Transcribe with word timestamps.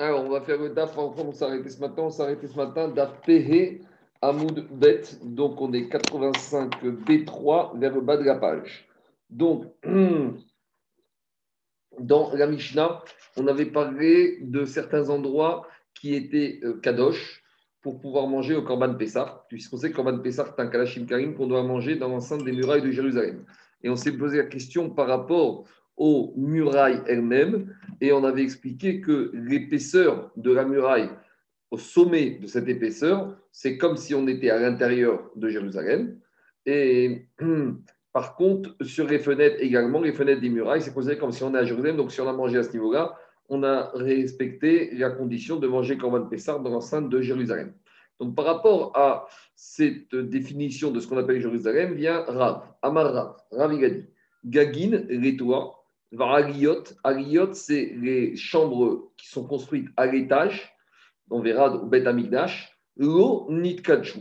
Alors, 0.00 0.24
on 0.24 0.30
va 0.30 0.40
faire 0.40 0.58
le 0.58 0.70
DAF. 0.70 0.96
Enfin, 0.96 1.24
on 1.26 1.32
s'arrêtait 1.32 1.68
ce 1.68 1.78
matin. 1.78 2.04
On 2.04 2.10
s'arrêtait 2.10 2.46
ce 2.46 2.56
matin. 2.56 2.88
DAF 2.88 3.20
PH 3.26 3.82
Hamoud 4.22 4.66
Bet. 4.70 5.02
Donc, 5.22 5.60
on 5.60 5.74
est 5.74 5.90
85 5.90 6.82
B3 6.82 7.78
vers 7.78 7.94
le 7.94 8.00
bas 8.00 8.16
de 8.16 8.24
la 8.24 8.36
page. 8.36 8.88
Donc, 9.28 9.66
dans 12.00 12.32
la 12.32 12.46
Mishnah, 12.46 13.04
on 13.36 13.46
avait 13.46 13.66
parlé 13.66 14.38
de 14.40 14.64
certains 14.64 15.10
endroits 15.10 15.68
qui 15.92 16.14
étaient 16.14 16.60
euh, 16.64 16.80
kadosh 16.80 17.42
pour 17.82 18.00
pouvoir 18.00 18.26
manger 18.26 18.54
au 18.56 18.62
Korban 18.62 18.94
Pessah, 18.94 19.44
puisqu'on 19.50 19.76
sait 19.76 19.90
que 19.90 19.96
Korban 19.96 20.20
Pessah, 20.20 20.46
c'est 20.46 20.62
un 20.62 20.68
kalashim 20.68 21.04
karim 21.04 21.34
qu'on 21.34 21.46
doit 21.46 21.62
manger 21.62 21.96
dans 21.96 22.08
l'enceinte 22.08 22.42
des 22.42 22.52
murailles 22.52 22.80
de 22.80 22.90
Jérusalem. 22.90 23.44
Et 23.82 23.90
on 23.90 23.96
s'est 23.96 24.12
posé 24.12 24.38
la 24.38 24.44
question 24.44 24.88
par 24.88 25.08
rapport 25.08 25.66
aux 25.96 26.32
murailles 26.36 27.00
elles-mêmes. 27.06 27.74
Et 28.00 28.12
on 28.12 28.24
avait 28.24 28.42
expliqué 28.42 29.00
que 29.00 29.30
l'épaisseur 29.34 30.30
de 30.36 30.52
la 30.52 30.64
muraille, 30.64 31.10
au 31.70 31.78
sommet 31.78 32.38
de 32.40 32.46
cette 32.46 32.68
épaisseur, 32.68 33.36
c'est 33.52 33.78
comme 33.78 33.96
si 33.96 34.14
on 34.14 34.26
était 34.26 34.50
à 34.50 34.58
l'intérieur 34.58 35.30
de 35.36 35.48
Jérusalem. 35.48 36.18
Et 36.66 37.26
par 38.12 38.34
contre, 38.36 38.74
sur 38.82 39.06
les 39.06 39.18
fenêtres 39.18 39.56
également, 39.60 40.00
les 40.00 40.12
fenêtres 40.12 40.40
des 40.40 40.50
murailles, 40.50 40.82
c'est 40.82 40.92
considéré 40.92 41.18
comme 41.18 41.32
si 41.32 41.42
on 41.44 41.54
est 41.54 41.58
à 41.58 41.64
Jérusalem. 41.64 41.96
Donc 41.96 42.12
si 42.12 42.20
on 42.20 42.28
a 42.28 42.32
mangé 42.32 42.58
à 42.58 42.62
ce 42.62 42.72
niveau-là, 42.72 43.16
on 43.48 43.62
a 43.62 43.90
respecté 43.94 44.90
la 44.94 45.10
condition 45.10 45.56
de 45.56 45.66
manger 45.66 45.98
Corban 45.98 46.26
Pessar 46.26 46.60
dans 46.60 46.70
l'enceinte 46.70 47.08
de 47.08 47.20
Jérusalem. 47.20 47.72
Donc 48.20 48.34
par 48.34 48.44
rapport 48.44 48.92
à 48.96 49.26
cette 49.56 50.14
définition 50.14 50.90
de 50.90 51.00
ce 51.00 51.08
qu'on 51.08 51.16
appelle 51.16 51.40
Jérusalem, 51.40 51.94
vient 51.94 52.22
Rav, 52.22 52.62
Amar 52.82 53.12
Rav, 53.12 53.36
Rav 53.50 53.78
Gagin, 54.44 55.04
les 55.08 55.36
Aliot. 56.18 56.84
Aliot, 57.04 57.52
c'est 57.52 57.94
les 58.00 58.36
chambres 58.36 59.10
qui 59.16 59.28
sont 59.28 59.44
construites 59.46 59.88
à 59.96 60.06
l'étage. 60.06 60.72
On 61.30 61.40
verra 61.40 61.74
au 61.74 61.86
Bet 61.86 62.06
Amigdash. 62.06 62.76
Lo 62.96 63.46
Nitkachu. 63.50 64.20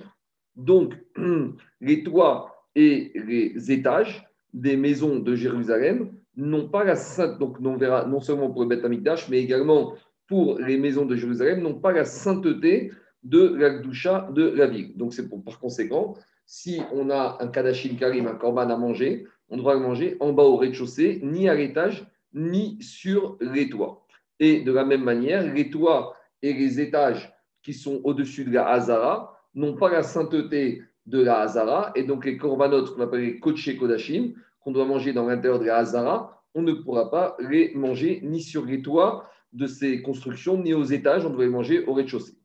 Donc, 0.55 0.95
les 1.81 2.03
toits 2.03 2.67
et 2.75 3.11
les 3.15 3.71
étages 3.71 4.25
des 4.53 4.77
maisons 4.77 5.19
de 5.19 5.35
Jérusalem 5.35 6.11
n'ont 6.35 6.69
pas 6.69 6.83
la 6.83 6.95
sainteté, 6.95 7.39
donc 7.39 7.57
on 7.59 7.75
verra 7.75 8.05
non 8.05 8.21
seulement 8.21 8.49
pour 8.49 8.61
le 8.61 8.67
Bet 8.67 8.85
Amigdash, 8.85 9.27
mais 9.29 9.39
également 9.39 9.95
pour 10.27 10.59
les 10.59 10.77
maisons 10.77 11.05
de 11.05 11.15
Jérusalem, 11.15 11.61
n'ont 11.61 11.79
pas 11.79 11.91
la 11.91 12.05
sainteté 12.05 12.91
de 13.23 13.55
la 13.55 13.79
doucha 13.79 14.29
de 14.33 14.43
la 14.43 14.67
ville. 14.67 14.95
Donc, 14.95 15.13
c'est 15.13 15.27
par 15.27 15.59
conséquent, 15.59 16.15
si 16.45 16.81
on 16.93 17.09
a 17.09 17.37
un 17.41 17.47
Kadashim 17.47 17.95
Karim, 17.95 18.27
un 18.27 18.35
Korban 18.35 18.69
à 18.69 18.77
manger, 18.77 19.27
on 19.49 19.57
devra 19.57 19.73
le 19.73 19.79
manger 19.79 20.17
en 20.19 20.33
bas 20.33 20.43
au 20.43 20.57
rez-de-chaussée, 20.57 21.19
ni 21.23 21.49
à 21.49 21.55
l'étage, 21.55 22.05
ni 22.33 22.77
sur 22.81 23.37
les 23.41 23.69
toits. 23.69 24.05
Et 24.39 24.61
de 24.61 24.71
la 24.71 24.85
même 24.85 25.03
manière, 25.03 25.51
les 25.53 25.69
toits 25.69 26.15
et 26.41 26.53
les 26.53 26.79
étages 26.79 27.33
qui 27.63 27.73
sont 27.73 28.01
au-dessus 28.03 28.45
de 28.45 28.53
la 28.53 28.67
Hazara 28.67 29.37
n'ont 29.55 29.75
pas 29.75 29.89
la 29.89 30.03
sainteté 30.03 30.83
de 31.05 31.21
la 31.21 31.39
Hazara, 31.39 31.91
et 31.95 32.03
donc 32.03 32.25
les 32.25 32.37
corbanotes 32.37 32.93
qu'on 32.93 33.01
appelle 33.01 33.21
les 33.21 33.39
Koché 33.39 33.77
Kodashim, 33.77 34.33
qu'on 34.61 34.71
doit 34.71 34.85
manger 34.85 35.11
dans 35.11 35.25
l'intérieur 35.25 35.59
de 35.59 35.65
la 35.65 35.77
Hazara, 35.77 36.43
on 36.53 36.61
ne 36.61 36.73
pourra 36.73 37.09
pas 37.09 37.35
les 37.39 37.73
manger 37.73 38.21
ni 38.23 38.41
sur 38.41 38.65
les 38.65 38.81
toits 38.81 39.27
de 39.53 39.65
ces 39.65 40.01
constructions, 40.01 40.61
ni 40.61 40.73
aux 40.73 40.83
étages, 40.83 41.25
on 41.25 41.31
doit 41.31 41.45
les 41.45 41.49
manger 41.49 41.85
au 41.85 41.93
rez-de-chaussée. 41.93 42.35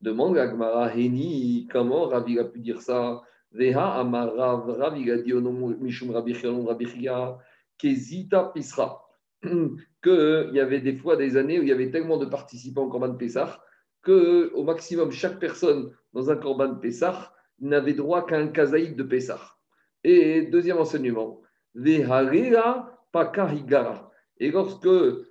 Demande 0.00 0.36
la 0.36 0.48
Gemara 0.48 0.94
Heni, 0.94 1.68
comment 1.70 2.06
Ravi 2.06 2.38
a 2.38 2.44
pu 2.44 2.60
dire 2.60 2.80
ça? 2.80 3.22
Veha 3.52 3.98
amarav 4.00 4.68
rav, 4.70 4.98
il 4.98 5.10
a 5.10 5.18
dit 5.18 5.32
au 5.32 5.40
nom 5.40 5.68
Mishum 5.80 6.10
Rabbi 6.10 6.34
Kezita 7.78 8.50
Pisra. 8.54 9.04
Qu'il 9.42 10.50
y 10.52 10.60
avait 10.60 10.80
des 10.80 10.94
fois 10.94 11.16
des 11.16 11.36
années 11.36 11.58
où 11.58 11.62
il 11.62 11.68
y 11.68 11.72
avait 11.72 11.90
tellement 11.90 12.18
de 12.18 12.26
participants 12.26 12.84
au 12.84 12.88
Corban 12.88 13.14
Pessah 13.14 13.60
qu'au 14.04 14.62
maximum, 14.64 15.10
chaque 15.10 15.38
personne 15.38 15.92
dans 16.12 16.30
un 16.30 16.36
Corban 16.36 16.76
Pessah 16.76 17.32
n'avait 17.60 17.94
droit 17.94 18.26
qu'à 18.26 18.38
un 18.38 18.48
kazaïd 18.48 18.96
de 18.96 19.02
Pessah. 19.02 19.40
Et 20.04 20.42
deuxième 20.42 20.78
enseignement, 20.78 21.40
Veharera 21.74 22.96
Pakahigara. 23.12 24.10
Et 24.38 24.50
lorsque 24.50 24.88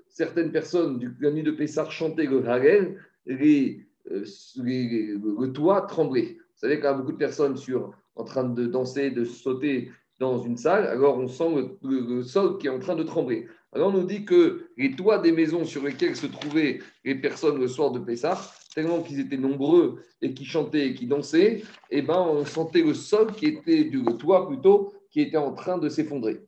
certaines 0.10 0.52
personnes 0.52 1.00
du 1.00 1.16
la 1.20 1.32
nuit 1.32 1.44
de 1.44 1.52
Pessah 1.52 1.90
chantaient 1.90 2.26
le 2.26 2.46
Harel, 2.48 3.00
les, 3.26 3.86
euh, 4.12 4.26
les, 4.58 5.16
le 5.18 5.52
toit 5.54 5.82
tremblait. 5.84 6.38
Vous 6.38 6.62
savez, 6.62 6.80
quand 6.80 6.98
beaucoup 6.98 7.14
de 7.14 7.18
personnes 7.18 7.56
sur 7.56 7.94
en 8.18 8.24
train 8.24 8.44
de 8.44 8.66
danser, 8.66 9.12
de 9.12 9.24
sauter 9.24 9.92
dans 10.20 10.42
une 10.42 10.58
salle, 10.58 10.86
alors 10.88 11.18
on 11.18 11.28
sent 11.28 11.78
le, 11.84 12.24
sol 12.24 12.58
qui 12.58 12.68
est 12.68 12.72
en 12.72 12.80
train 12.80 12.96
de 12.96 13.04
trembler. 13.04 13.48
Alors 13.74 13.90
on 13.90 13.98
nous 14.00 14.06
dit 14.06 14.26
que 14.26 14.68
les 14.78 14.92
toits 14.96 15.20
des 15.20 15.32
maisons 15.32 15.66
sur 15.66 15.84
lesquelles 15.84 16.16
se 16.16 16.26
trouvaient 16.26 16.80
les 17.04 17.16
personnes 17.16 17.60
le 17.60 17.68
soir 17.68 17.92
de 17.92 18.00
Pessah, 18.00 18.38
tellement 18.74 19.02
qu'ils 19.02 19.20
étaient 19.20 19.38
nombreux 19.38 20.00
et 20.22 20.34
qui 20.34 20.46
chantaient 20.46 20.88
et 20.88 20.94
qui 20.94 21.06
dansaient, 21.06 21.64
eh 21.92 22.02
ben 22.02 22.20
on 22.20 22.46
sentait 22.46 22.82
le 22.82 22.94
sol 22.94 23.32
qui 23.34 23.46
était 23.46 23.84
du 23.84 24.04
toit 24.18 24.48
plutôt 24.48 24.94
qui 25.12 25.22
était 25.22 25.38
en 25.38 25.54
train 25.54 25.78
de 25.78 25.90
s'effondrer. 25.90 26.48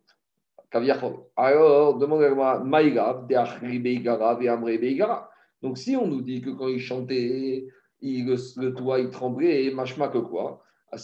Alors 0.72 1.98
demande 1.98 2.36
moi 2.36 2.64
Maïga, 2.64 3.26
Donc 5.62 5.78
si 5.78 5.96
on 5.96 6.08
nous 6.08 6.22
dit 6.22 6.42
que 6.42 6.52
quand 6.52 6.68
ils 6.68 6.80
chantaient, 6.80 7.68
le, 8.02 8.70
toit 8.70 9.00
il 9.00 9.10
tremblait, 9.10 9.72
machma 9.72 10.08
que 10.08 10.20
quoi 10.20 10.64
à 10.92 10.98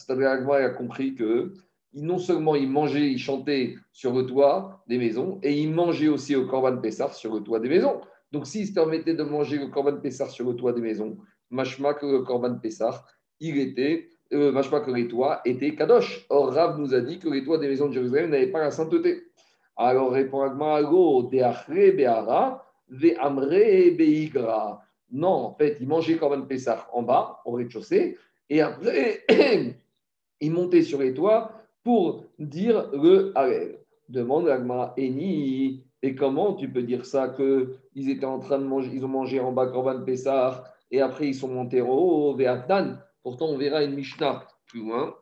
il 0.59 0.65
a 0.65 0.69
compris 0.69 1.15
que 1.15 1.53
non 1.95 2.17
seulement 2.17 2.55
il 2.55 2.69
mangeait, 2.69 3.09
il 3.11 3.17
chantait 3.17 3.75
sur 3.93 4.13
le 4.13 4.25
toit 4.25 4.83
des 4.87 4.97
maisons, 4.97 5.39
et 5.41 5.53
il 5.53 5.73
mangeait 5.73 6.09
aussi 6.09 6.35
au 6.35 6.45
Corban 6.45 6.77
Pessar 6.77 7.13
sur 7.13 7.33
le 7.33 7.41
toit 7.41 7.59
des 7.59 7.69
maisons. 7.69 8.01
Donc, 8.31 8.47
s'il 8.47 8.67
se 8.67 8.73
permettait 8.73 9.13
de 9.13 9.23
manger 9.23 9.57
le 9.57 9.67
Corban 9.67 9.97
Pessar 9.97 10.29
sur 10.29 10.45
le 10.49 10.55
toit 10.55 10.73
des 10.73 10.81
maisons, 10.81 11.17
machma 11.49 11.93
que 11.93 12.05
le 12.05 12.19
Corban 12.19 12.55
Pessar, 12.55 13.07
il 13.39 13.57
était, 13.57 14.09
euh, 14.33 14.51
machma 14.51 14.81
que 14.81 14.91
les 14.91 15.07
toits 15.07 15.39
étaient 15.45 15.73
kadosh. 15.73 16.25
Or, 16.29 16.53
Rav 16.53 16.77
nous 16.77 16.93
a 16.93 16.99
dit 16.99 17.19
que 17.19 17.29
les 17.29 17.45
toits 17.45 17.59
des 17.59 17.69
maisons 17.69 17.87
de 17.87 17.93
Jérusalem 17.93 18.31
n'avaient 18.31 18.51
pas 18.51 18.59
la 18.59 18.71
sainteté. 18.71 19.23
Alors, 19.77 20.11
répond 20.11 20.41
Agmarago, 20.41 21.23
Be'ara, 21.23 22.65
Ve'amre 22.89 23.95
Be'igra. 23.95 24.81
Non, 25.11 25.29
en 25.29 25.53
fait, 25.53 25.77
il 25.79 25.87
mangeait 25.87 26.17
Corban 26.17 26.41
Pessar 26.41 26.89
en 26.91 27.03
bas, 27.03 27.41
au 27.45 27.51
rez-de-chaussée, 27.51 28.17
et 28.49 28.61
après, 28.61 29.25
il 30.41 30.51
montait 30.51 30.83
sur 30.83 30.99
les 30.99 31.13
toits 31.13 31.51
pour 31.83 32.25
dire 32.39 32.89
le 32.93 33.31
Harel. 33.35 33.79
Demande 34.07 34.49
Agma 34.49 34.93
Eni, 34.97 35.83
et 36.03 36.13
comment 36.13 36.53
tu 36.53 36.69
peux 36.69 36.83
dire 36.83 37.05
ça 37.05 37.29
qu'ils 37.29 38.09
étaient 38.09 38.25
en 38.25 38.39
train 38.39 38.59
de 38.59 38.63
manger, 38.63 38.91
ils 38.93 39.03
ont 39.03 39.09
mangé 39.09 39.39
en 39.39 39.51
bas 39.51 39.65
Korban 39.65 40.03
Pessar 40.03 40.63
et 40.91 41.01
après 41.01 41.27
ils 41.27 41.35
sont 41.35 41.47
montés 41.47 41.81
au 41.81 41.87
haut, 41.87 42.37
Pourtant, 43.23 43.47
on 43.47 43.57
verra 43.57 43.83
une 43.83 43.95
Mishnah 43.95 44.47
plus 44.67 44.81
loin. 44.81 45.15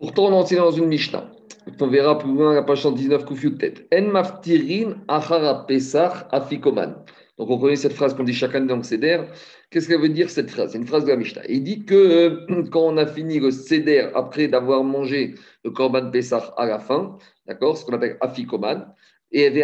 Pourtant, 0.00 0.24
on 0.24 0.32
enseigne 0.32 0.58
dans 0.58 0.72
une 0.72 0.86
Mishnah. 0.86 1.30
On 1.78 1.86
verra 1.86 2.18
plus 2.18 2.32
loin 2.34 2.54
la 2.54 2.64
page 2.64 2.82
119, 2.82 3.26
Kufiut 3.26 3.58
tête. 3.58 3.86
En 3.94 4.10
maftirin 4.10 4.96
achara 5.06 5.66
pesach 5.66 6.26
afikoman. 6.32 7.04
Donc, 7.40 7.48
on 7.48 7.56
connaît 7.58 7.76
cette 7.76 7.94
phrase 7.94 8.12
qu'on 8.12 8.24
dit 8.24 8.34
chacun 8.34 8.60
dans 8.60 8.76
le 8.76 8.82
Seder. 8.82 9.22
Qu'est-ce 9.70 9.88
qu'elle 9.88 10.02
veut 10.02 10.10
dire 10.10 10.28
cette 10.28 10.50
phrase? 10.50 10.72
C'est 10.72 10.78
une 10.78 10.86
phrase 10.86 11.06
de 11.06 11.08
la 11.08 11.16
Mishnah. 11.16 11.40
Il 11.48 11.64
dit 11.64 11.86
que 11.86 11.94
euh, 11.94 12.64
quand 12.70 12.82
on 12.82 12.98
a 12.98 13.06
fini 13.06 13.40
le 13.40 13.50
Seder, 13.50 14.10
après 14.14 14.46
d'avoir 14.46 14.84
mangé 14.84 15.36
le 15.64 15.70
Korban 15.70 16.10
Pessah 16.10 16.52
à 16.58 16.66
la 16.66 16.78
fin, 16.78 17.16
d'accord, 17.46 17.78
ce 17.78 17.86
qu'on 17.86 17.94
appelle 17.94 18.18
Afikoman, 18.20 18.94
et 19.32 19.48
les 19.48 19.62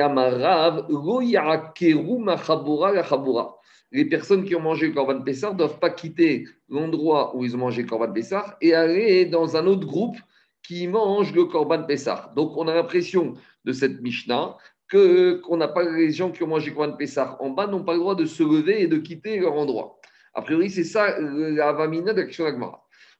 personnes 4.06 4.44
qui 4.44 4.54
ont 4.54 4.60
mangé 4.62 4.86
le 4.86 4.94
Korban 4.94 5.20
Pessah 5.20 5.52
ne 5.52 5.58
doivent 5.58 5.78
pas 5.78 5.90
quitter 5.90 6.48
l'endroit 6.70 7.36
où 7.36 7.44
ils 7.44 7.54
ont 7.56 7.58
mangé 7.58 7.82
le 7.82 7.88
Korban 7.88 8.10
Pessah 8.10 8.56
et 8.62 8.72
aller 8.72 9.26
dans 9.26 9.54
un 9.54 9.66
autre 9.66 9.86
groupe 9.86 10.16
qui 10.62 10.88
mange 10.88 11.34
le 11.34 11.44
Korban 11.44 11.82
Pessah. 11.82 12.32
Donc, 12.36 12.56
on 12.56 12.68
a 12.68 12.74
l'impression 12.74 13.34
de 13.66 13.72
cette 13.72 14.00
Mishnah 14.00 14.56
que, 14.88 15.40
qu'on 15.40 15.56
n'a 15.56 15.68
pas 15.68 15.82
les 15.82 16.12
gens 16.12 16.30
qui 16.30 16.42
ont 16.42 16.46
mangé 16.46 16.72
Korban 16.72 16.96
Pessah 16.96 17.36
en 17.40 17.50
bas 17.50 17.66
n'ont 17.66 17.82
pas 17.82 17.94
le 17.94 18.00
droit 18.00 18.14
de 18.14 18.24
se 18.24 18.42
lever 18.42 18.82
et 18.82 18.86
de 18.86 18.98
quitter 18.98 19.38
leur 19.38 19.54
endroit. 19.54 19.98
A 20.34 20.42
priori, 20.42 20.70
c'est 20.70 20.84
ça 20.84 21.18
la 21.18 21.72
vamina 21.72 22.12
de 22.12 22.20
l'action 22.20 22.44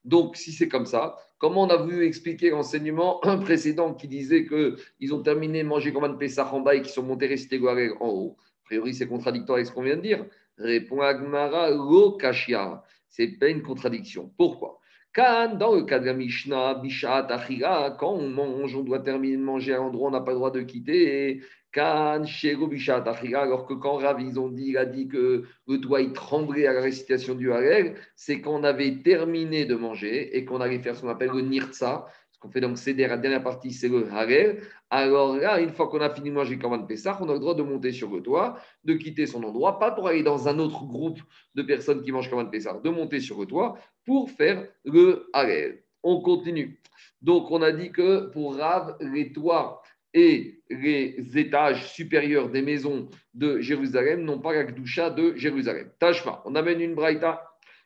Donc, 0.04 0.36
si 0.36 0.52
c'est 0.52 0.68
comme 0.68 0.86
ça, 0.86 1.16
comment 1.38 1.62
on 1.64 1.68
a 1.68 1.76
voulu 1.76 2.04
expliquer 2.04 2.50
l'enseignement 2.50 3.20
précédent 3.40 3.94
qui 3.94 4.06
disait 4.06 4.46
qu'ils 4.46 5.14
ont 5.14 5.22
terminé 5.22 5.62
manger 5.62 5.92
Korban 5.92 6.16
Pessah 6.16 6.52
en 6.52 6.60
bas 6.60 6.74
et 6.74 6.82
qu'ils 6.82 6.92
sont 6.92 7.02
montés 7.02 7.26
réciter 7.26 7.60
en 8.00 8.08
haut? 8.08 8.36
A 8.38 8.64
priori, 8.66 8.94
c'est 8.94 9.08
contradictoire 9.08 9.56
avec 9.56 9.66
ce 9.66 9.72
qu'on 9.72 9.82
vient 9.82 9.96
de 9.96 10.02
dire. 10.02 10.26
Répond 10.58 11.00
Agmara, 11.00 11.70
lo 11.70 12.12
kashia. 12.12 12.82
C'est 13.08 13.38
pas 13.38 13.48
une 13.48 13.62
contradiction. 13.62 14.32
Pourquoi? 14.36 14.80
Dans 15.16 15.74
le 15.74 15.82
cas 15.82 15.98
de 15.98 16.06
la 16.06 16.12
Mishnah, 16.12 16.74
Bishat, 16.74 17.26
Achira, 17.30 17.90
quand 17.98 18.12
on 18.12 18.28
mange, 18.28 18.76
on 18.76 18.82
doit 18.82 18.98
terminer 18.98 19.38
de 19.38 19.42
manger 19.42 19.72
à 19.72 19.78
l'endroit, 19.78 20.08
on 20.08 20.12
n'a 20.12 20.20
pas 20.20 20.32
le 20.32 20.36
droit 20.36 20.50
de 20.50 20.60
quitter. 20.60 21.40
Kan, 21.72 22.24
Shego, 22.24 22.66
Bishat, 22.66 23.04
alors 23.34 23.66
que 23.66 23.74
quand 23.74 23.96
Rav, 23.96 24.20
ils 24.20 24.38
ont 24.38 24.48
dit, 24.48 24.66
il 24.68 24.78
a 24.78 24.84
dit 24.84 25.08
que 25.08 25.44
le 25.66 25.78
doigt 25.78 26.02
il 26.02 26.12
tremblait 26.12 26.66
à 26.66 26.72
la 26.72 26.80
récitation 26.80 27.34
du 27.34 27.50
Harel, 27.52 27.96
c'est 28.14 28.40
qu'on 28.40 28.62
avait 28.62 29.02
terminé 29.02 29.64
de 29.64 29.74
manger 29.74 30.36
et 30.36 30.44
qu'on 30.44 30.60
allait 30.60 30.78
faire 30.80 30.96
ce 30.96 31.02
qu'on 31.02 31.08
appelle 31.08 31.30
le 31.30 31.42
Nirtsa. 31.42 32.06
ce 32.30 32.38
qu'on 32.38 32.50
fait 32.50 32.60
donc 32.60 32.78
Seder, 32.78 33.08
la 33.08 33.18
dernière 33.18 33.42
partie, 33.42 33.72
c'est 33.72 33.88
le 33.88 34.10
Harel. 34.10 34.60
Alors 34.90 35.36
là, 35.36 35.60
une 35.60 35.72
fois 35.72 35.88
qu'on 35.88 36.00
a 36.00 36.10
fini 36.10 36.30
de 36.30 36.34
manger 36.34 36.58
Korban 36.58 36.84
Pessah, 36.84 37.18
on 37.20 37.28
a 37.28 37.32
le 37.32 37.40
droit 37.40 37.54
de 37.54 37.62
monter 37.62 37.92
sur 37.92 38.10
le 38.10 38.22
toit, 38.22 38.58
de 38.84 38.94
quitter 38.94 39.26
son 39.26 39.42
endroit, 39.42 39.78
pas 39.78 39.90
pour 39.90 40.08
aller 40.08 40.22
dans 40.22 40.48
un 40.48 40.58
autre 40.58 40.84
groupe 40.86 41.20
de 41.54 41.62
personnes 41.62 42.02
qui 42.02 42.12
mangent 42.12 42.30
Korban 42.30 42.50
Pessah, 42.50 42.80
de 42.82 42.90
monter 42.90 43.20
sur 43.20 43.40
le 43.40 43.46
toit 43.46 43.78
pour 44.06 44.30
faire 44.30 44.66
le 44.84 45.28
Harel. 45.32 45.82
On 46.02 46.20
continue. 46.20 46.80
Donc, 47.20 47.50
on 47.50 47.60
a 47.60 47.72
dit 47.72 47.90
que 47.90 48.26
pour 48.30 48.56
Rav, 48.56 48.96
les 49.00 49.32
toits 49.32 49.82
et 50.14 50.60
les 50.70 51.16
étages 51.34 51.92
supérieurs 51.92 52.48
des 52.48 52.62
maisons 52.62 53.10
de 53.34 53.60
Jérusalem 53.60 54.22
n'ont 54.22 54.38
pas 54.38 54.54
la 54.54 54.64
Gdusha 54.64 55.10
de 55.10 55.34
Jérusalem. 55.36 55.90
Tashma, 55.98 56.40
on 56.46 56.54
amène 56.54 56.80
une 56.80 56.94
braïta 56.94 57.42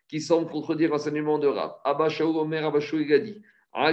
qui 0.07 0.21
semble 0.21 0.49
contredire 0.49 0.91
l'enseignement 0.91 1.39
de 1.39 1.47
Rav. 1.47 1.75
Abba 1.85 2.09
Shaul 2.09 2.37
Omer, 2.37 2.65
Abba 2.65 2.81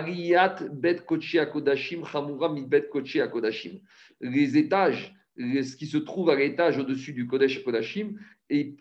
dit 0.02 0.30
bet 0.72 1.06
kochi 1.06 1.40
akodashim 1.40 2.04
chamura 2.06 2.50
mi 2.50 2.62
bet 2.62 2.90
kochi 2.90 3.22
akodashim. 3.22 3.80
Les 4.20 4.58
étages, 4.58 5.16
ce 5.38 5.76
qui 5.76 5.86
se 5.86 5.98
trouve 5.98 6.30
à 6.30 6.36
l'étage 6.36 6.78
au-dessus 6.78 7.14
du 7.14 7.28
Kodesh 7.28 7.64
Kodashim, 7.64 8.18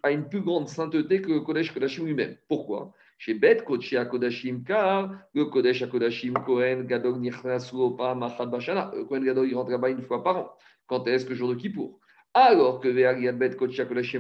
a 0.03 0.11
une 0.11 0.29
plus 0.29 0.41
grande 0.41 0.69
sainteté 0.69 1.21
que 1.21 1.31
le 1.31 1.41
Kodesh 1.41 1.73
Kodashim 1.73 2.07
lui-même. 2.07 2.37
Pourquoi? 2.49 2.95
Chez 3.19 3.35
Bet 3.35 3.65
Kodesh 3.65 3.95
Kodashim, 4.11 4.63
car 4.63 5.11
le 5.35 5.47
Kodesh 5.47 5.89
Kodashim, 5.89 6.35
Kohen 6.45 6.87
Gadol 6.87 7.19
Nichnasu 7.19 7.77
Opa 7.77 8.15
Machad 8.15 8.51
Bashana, 8.51 8.93
le 8.95 9.05
Kohen 9.05 9.25
Gadol 9.25 9.49
il 9.49 9.55
rentre 9.55 9.71
là-bas 9.71 9.91
une 9.91 10.03
fois 10.03 10.23
par 10.23 10.37
an. 10.37 10.51
Quand 10.87 11.07
est-ce 11.07 11.25
que 11.25 11.35
jour 11.35 11.49
de 11.49 11.55
Kippour? 11.55 11.99
Alors 12.35 12.81
que 12.81 12.89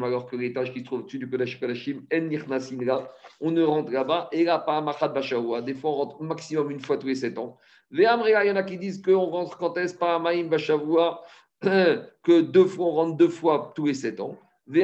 alors 0.02 0.26
que 0.26 0.36
l'étage 0.36 0.72
qui 0.72 0.80
se 0.80 0.84
trouve 0.86 1.00
au-dessus 1.00 1.18
du 1.18 1.28
Kodesh 1.28 1.60
Kodashim, 1.60 2.06
on 3.40 3.50
ne 3.50 3.62
rentre 3.62 3.92
là-bas, 3.92 4.30
et 4.32 4.44
là, 4.44 4.58
pas 4.58 4.80
Machad 4.80 5.12
Bashawa. 5.12 5.60
Des 5.60 5.74
fois, 5.74 5.90
on 5.90 5.94
rentre 5.96 6.22
maximum 6.22 6.70
une 6.70 6.80
fois 6.80 6.96
tous 6.96 7.08
les 7.08 7.14
sept 7.14 7.36
ans. 7.36 7.58
Il 7.90 8.00
y 8.00 8.08
en 8.08 8.56
a 8.56 8.62
qui 8.62 8.78
disent 8.78 9.02
qu'on 9.02 9.26
rentre 9.26 9.58
quand 9.58 9.76
est-ce? 9.76 9.94
Pas 9.94 10.18
Maïm 10.18 10.48
Bashavua, 10.48 11.22
que 11.60 12.40
deux 12.40 12.64
fois, 12.64 12.86
on 12.86 12.92
rentre 12.92 13.16
deux 13.18 13.28
fois 13.28 13.72
tous 13.76 13.84
les 13.84 13.94
sept 13.94 14.18
ans. 14.18 14.38
Et 14.74 14.82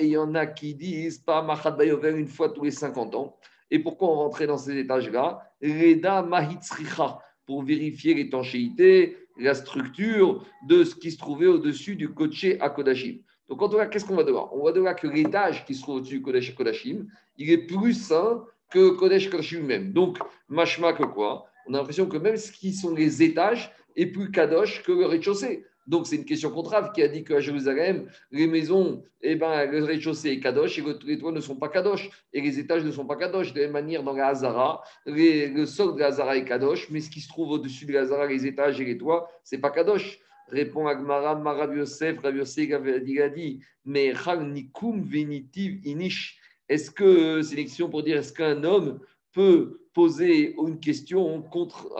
il 0.00 0.08
y 0.08 0.16
en 0.18 0.34
a 0.34 0.46
qui 0.46 0.74
disent 0.74 1.18
pas 1.18 1.40
Machad 1.42 1.76
Bayover 1.76 2.10
une 2.10 2.26
fois 2.26 2.50
tous 2.50 2.64
les 2.64 2.70
50 2.70 3.14
ans. 3.14 3.36
Et 3.70 3.78
pourquoi 3.78 4.08
on 4.08 4.16
rentrait 4.16 4.46
dans 4.46 4.58
ces 4.58 4.76
étages-là? 4.76 5.40
Reda 5.62 6.20
Mahitzricha, 6.22 7.18
pour 7.46 7.62
vérifier 7.62 8.12
l'étanchéité, 8.12 9.16
la 9.38 9.54
structure 9.54 10.44
de 10.68 10.84
ce 10.84 10.94
qui 10.94 11.10
se 11.10 11.16
trouvait 11.16 11.46
au-dessus 11.46 11.96
du 11.96 12.12
Koché 12.12 12.60
à 12.60 12.68
Kodashim. 12.68 13.20
Donc, 13.48 13.62
en 13.62 13.68
tout 13.68 13.78
cas, 13.78 13.86
qu'est-ce 13.86 14.04
qu'on 14.04 14.16
va 14.16 14.24
devoir? 14.24 14.54
On 14.54 14.62
va 14.62 14.72
devoir 14.72 14.94
que 14.94 15.06
l'étage 15.06 15.64
qui 15.64 15.74
se 15.74 15.82
trouve 15.82 15.96
au-dessus 15.96 16.18
du 16.18 16.22
Kodesh 16.22 16.50
à 16.50 16.52
Kodashim, 16.52 17.06
il 17.38 17.50
est 17.50 17.66
plus 17.66 17.94
sain 17.94 18.44
que 18.70 18.90
Kodesh 18.90 19.30
Kodashim 19.30 19.62
même. 19.62 19.92
Donc, 19.92 20.18
machma 20.48 20.92
que 20.92 21.04
quoi? 21.04 21.46
On 21.66 21.72
a 21.72 21.78
l'impression 21.78 22.06
que 22.06 22.18
même 22.18 22.36
ce 22.36 22.52
qui 22.52 22.74
sont 22.74 22.94
les 22.94 23.22
étages 23.22 23.72
est 23.96 24.06
plus 24.06 24.30
kadosh 24.30 24.82
que 24.82 24.92
le 24.92 25.06
rez-de-chaussée. 25.06 25.64
Donc, 25.86 26.06
c'est 26.06 26.16
une 26.16 26.24
question 26.24 26.50
contrave 26.50 26.92
qui 26.92 27.02
a 27.02 27.08
dit 27.08 27.24
qu'à 27.24 27.40
Jérusalem, 27.40 28.08
les 28.30 28.46
maisons, 28.46 29.02
eh 29.20 29.34
ben, 29.34 29.70
le 29.70 29.82
rez-de-chaussée 29.82 30.30
est 30.30 30.40
kadosh 30.40 30.78
et 30.78 30.84
les 31.04 31.18
toits 31.18 31.32
ne 31.32 31.40
sont 31.40 31.56
pas 31.56 31.68
kadosh 31.68 32.08
et 32.32 32.40
les 32.40 32.58
étages 32.58 32.84
ne 32.84 32.92
sont 32.92 33.06
pas 33.06 33.16
kadosh. 33.16 33.52
De 33.52 33.60
la 33.60 33.66
même 33.66 33.72
manière, 33.72 34.02
dans 34.02 34.12
la 34.12 34.28
Hazara, 34.28 34.82
le 35.06 35.64
sol 35.66 35.94
de 35.94 36.00
la 36.00 36.06
Hazara 36.06 36.36
est 36.36 36.44
kadosh, 36.44 36.88
mais 36.90 37.00
ce 37.00 37.10
qui 37.10 37.20
se 37.20 37.28
trouve 37.28 37.50
au-dessus 37.50 37.86
de 37.86 37.92
la 37.92 38.02
Hazara, 38.02 38.26
les 38.26 38.46
étages 38.46 38.80
et 38.80 38.84
les 38.84 38.96
toits, 38.96 39.28
c'est 39.42 39.58
pas 39.58 39.70
kadosh. 39.70 40.20
Répond 40.48 40.86
Agmara, 40.86 41.34
Marav 41.34 41.74
Yosef, 41.74 42.18
Rav 42.20 42.36
Yosef 42.36 42.70
a 42.72 43.28
dit, 43.28 43.60
mais 43.84 44.12
nikum 44.40 45.02
venitiv 45.02 45.80
inish. 45.86 46.38
Est-ce 46.68 46.90
que, 46.90 47.42
c'est 47.42 47.56
une 47.60 47.90
pour 47.90 48.02
dire, 48.02 48.18
est-ce 48.18 48.32
qu'un 48.32 48.62
homme 48.62 49.00
peut 49.32 49.80
poser 49.94 50.54
une 50.54 50.78
question 50.78 51.42
contre 51.42 51.90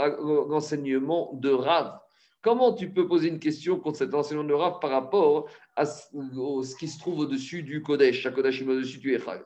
l'enseignement 0.48 1.32
de 1.34 1.50
Rav? 1.50 2.01
Comment 2.42 2.72
tu 2.72 2.90
peux 2.90 3.06
poser 3.06 3.28
une 3.28 3.38
question 3.38 3.78
contre 3.78 3.98
cet 3.98 4.12
enseignement 4.14 4.42
de 4.42 4.52
Rav 4.52 4.80
par 4.80 4.90
rapport 4.90 5.48
à 5.76 5.86
ce 5.86 6.76
qui 6.76 6.88
se 6.88 6.98
trouve 6.98 7.20
au-dessus 7.20 7.62
du 7.62 7.82
Kodesh, 7.82 8.26
à 8.26 8.32
Kodashim 8.32 8.68
au-dessus 8.68 8.98
du 8.98 9.14
Echal 9.14 9.44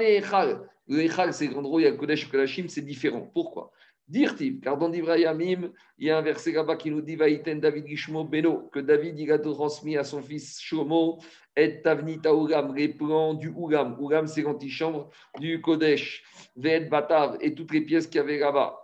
Echal. 0.00 0.68
Le 0.88 1.00
Echal, 1.04 1.32
c'est 1.32 1.48
où 1.48 1.78
il 1.78 1.84
y 1.84 1.86
a 1.86 1.90
le 1.90 1.96
Kodesh 1.96 2.28
Kodashim, 2.28 2.68
c'est 2.68 2.82
différent. 2.82 3.30
Pourquoi? 3.32 3.70
Dirtiv, 4.08 4.60
car 4.60 4.78
dans 4.78 4.88
Divrayamim, 4.88 5.70
il 5.98 6.06
y 6.06 6.10
a 6.10 6.18
un 6.18 6.22
verset 6.22 6.52
là-bas 6.52 6.76
qui 6.76 6.90
nous 6.90 7.02
dit 7.02 7.14
Vaïten 7.14 7.60
David 7.60 7.86
Gishmo 7.86 8.24
Beno, 8.24 8.68
que 8.72 8.80
David 8.80 9.18
il 9.20 9.30
a 9.30 9.38
transmis 9.38 9.98
à 9.98 10.02
son 10.02 10.22
fils 10.22 10.58
Shomo, 10.60 11.18
et 11.54 11.82
Tavnita 11.82 12.32
Ugam, 12.32 12.74
les 12.74 12.88
du 12.88 13.48
Ugam. 13.50 13.96
Ugam, 14.00 14.26
c'est 14.26 14.42
l'antichambre 14.42 15.10
du 15.38 15.60
Kodesh, 15.60 16.24
Ved 16.56 16.88
Batav, 16.88 17.36
et 17.40 17.54
toutes 17.54 17.72
les 17.72 17.82
pièces 17.82 18.06
qu'il 18.06 18.16
y 18.16 18.20
avait 18.20 18.38
là-bas. 18.38 18.80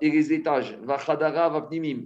Et 0.00 0.10
les 0.10 0.32
étages, 0.32 0.78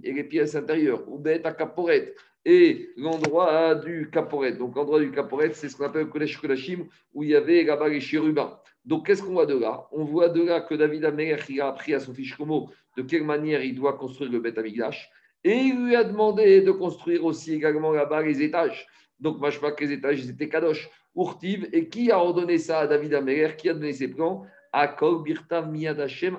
et 0.03 0.13
les 0.13 0.23
pièces 0.23 0.55
intérieures, 0.55 1.03
Ubet 1.07 1.45
Akaporet 1.45 2.13
et 2.45 2.89
l'endroit 2.97 3.75
du 3.75 4.09
Kaporet. 4.11 4.53
Donc 4.53 4.75
l'endroit 4.75 4.99
du 4.99 5.11
Kaporet, 5.11 5.51
c'est 5.53 5.69
ce 5.69 5.77
qu'on 5.77 5.85
appelle 5.85 6.03
le 6.03 6.07
Kodesh 6.07 6.37
Kodashim, 6.41 6.85
où 7.13 7.23
il 7.23 7.29
y 7.29 7.35
avait 7.35 7.63
là-bas 7.63 7.87
les 7.87 8.01
chérubins. 8.01 8.59
Donc 8.83 9.05
qu'est-ce 9.05 9.23
qu'on 9.23 9.31
voit 9.31 9.45
de 9.45 9.57
là? 9.57 9.87
On 9.93 10.03
voit 10.03 10.27
de 10.27 10.43
là 10.43 10.59
que 10.59 10.75
David 10.75 11.05
Améler 11.05 11.37
a 11.61 11.67
appris 11.67 11.93
à 11.93 12.01
son 12.01 12.13
fils 12.13 12.27
Shlomo 12.27 12.69
de 12.97 13.01
quelle 13.03 13.23
manière 13.23 13.63
il 13.63 13.75
doit 13.75 13.93
construire 13.93 14.29
le 14.29 14.39
Beth 14.39 14.57
Amigdash 14.57 15.09
et 15.43 15.57
il 15.57 15.85
lui 15.85 15.95
a 15.95 16.03
demandé 16.03 16.61
de 16.61 16.71
construire 16.71 17.25
aussi 17.25 17.53
également 17.53 17.91
là-bas 17.91 18.21
les 18.21 18.41
étages. 18.41 18.87
Donc, 19.19 19.41
que 19.41 19.83
les 19.83 19.91
étages, 19.91 20.19
ils 20.23 20.29
étaient 20.29 20.49
Kadosh, 20.49 20.89
Urtiv. 21.15 21.67
Et 21.73 21.89
qui 21.89 22.11
a 22.11 22.19
ordonné 22.19 22.57
ça 22.57 22.79
à 22.79 22.87
David 22.87 23.13
Améler 23.13 23.55
Qui 23.57 23.69
a 23.69 23.73
donné 23.73 23.93
ses 23.93 24.07
plans? 24.07 24.45
Akol 24.73 25.23
Birtav 25.23 25.71
Miyad 25.71 25.99
Hashem 25.99 26.37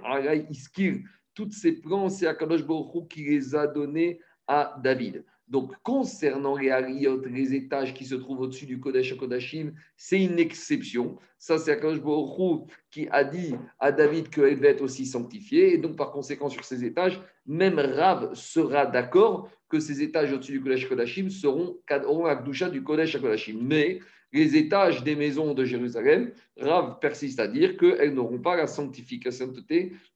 Iskir. 0.51 0.97
Toutes 1.35 1.53
ces 1.53 1.81
plans, 1.81 2.09
c'est 2.09 2.27
Akadosh 2.27 2.65
Baruch 2.65 3.09
qui 3.09 3.25
les 3.25 3.55
a 3.55 3.67
donnés 3.67 4.21
à 4.47 4.77
David. 4.83 5.25
Donc, 5.47 5.73
concernant 5.83 6.57
les 6.57 6.71
Ariot, 6.71 7.21
les 7.27 7.55
étages 7.55 7.93
qui 7.93 8.05
se 8.05 8.15
trouvent 8.15 8.41
au-dessus 8.41 8.67
du 8.67 8.81
Kodesh 8.81 9.17
Kodashim, 9.17 9.73
c'est 9.97 10.23
une 10.23 10.39
exception. 10.39 11.19
Ça, 11.39 11.59
c'est 11.59 11.73
Akadosh 11.73 12.01
Baruch 12.01 12.71
qui 12.91 13.09
a 13.11 13.25
dit 13.25 13.55
à 13.79 13.93
David 13.93 14.31
qu'elle 14.31 14.61
va 14.61 14.69
être 14.69 14.83
aussi 14.83 15.07
sanctifiée. 15.07 15.75
Et 15.75 15.79
donc, 15.79 15.97
par 15.97 16.13
conséquent, 16.13 16.49
sur 16.49 16.65
ces 16.65 16.85
étages, 16.85 17.21
même 17.47 17.79
Rav 17.79 18.35
sera 18.35 18.87
d'accord 18.87 19.51
que 19.69 19.81
ces 19.81 20.03
étages 20.03 20.33
au-dessus 20.33 20.53
du 20.53 20.63
Kodesh 20.63 20.89
Kodashim 20.89 21.29
seront, 21.29 21.77
auront 22.07 22.27
la 22.27 22.37
du 22.37 22.83
Kodesh 22.83 23.21
Kodashim. 23.21 23.59
Mais 23.61 24.01
les 24.35 24.57
étages 24.57 25.05
des 25.05 25.15
maisons 25.15 25.55
de 25.55 25.65
Jérusalem, 25.65 26.33
Rav 26.59 26.99
persiste 26.99 27.39
à 27.39 27.47
dire 27.47 27.77
qu'elles 27.77 28.13
n'auront 28.13 28.41
pas 28.41 28.57
la 28.57 28.67
sanctification 28.67 29.53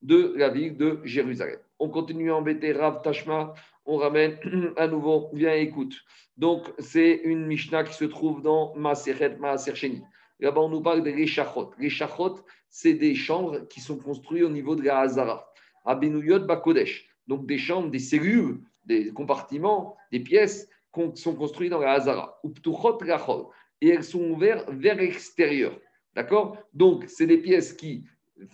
de 0.02 0.34
la 0.36 0.48
ville 0.48 0.76
de 0.76 0.98
Jérusalem. 1.04 1.58
On 1.78 1.88
continue 1.88 2.32
à 2.32 2.34
embêter 2.34 2.72
Rav 2.72 3.00
Tashma, 3.02 3.54
on 3.86 3.96
ramène 3.96 4.36
à 4.76 4.88
nouveau, 4.88 5.30
viens 5.32 5.54
écoute. 5.54 5.94
Donc, 6.36 6.66
c'est 6.80 7.20
une 7.24 7.46
Mishnah 7.46 7.84
qui 7.84 7.94
se 7.94 8.04
trouve 8.06 8.42
dans 8.42 8.74
Maseret 8.74 9.36
Maaser 9.38 9.76
Sheni. 9.76 10.02
Là-bas, 10.40 10.62
on 10.62 10.68
nous 10.68 10.82
parle 10.82 11.04
des 11.04 11.14
Reshachot. 11.14 11.70
Les 11.78 11.86
Reshachot, 11.86 12.40
c'est 12.68 12.94
des 12.94 13.14
chambres 13.14 13.68
qui 13.68 13.80
sont 13.80 13.98
construites 13.98 14.42
au 14.42 14.50
niveau 14.50 14.74
de 14.74 14.82
la 14.82 14.98
Hazara. 14.98 15.48
Abinuyot 15.84 16.40
Bakodesh. 16.40 17.08
Donc, 17.28 17.46
des 17.46 17.58
chambres, 17.58 17.90
des 17.90 18.00
cellules, 18.00 18.58
des 18.84 19.12
compartiments, 19.12 19.96
des 20.10 20.20
pièces 20.20 20.68
sont 21.14 21.34
construites 21.36 21.70
dans 21.70 21.80
la 21.80 21.92
Hazara. 21.92 22.40
Uptuchot 22.44 22.98
Rachol 22.98 23.46
et 23.80 23.88
elles 23.88 24.04
sont 24.04 24.22
ouvertes 24.30 24.68
vers 24.70 24.96
l'extérieur. 24.96 25.78
D'accord? 26.14 26.56
Donc, 26.72 27.04
c'est 27.06 27.26
des 27.26 27.38
pièces 27.38 27.72
qui, 27.72 28.04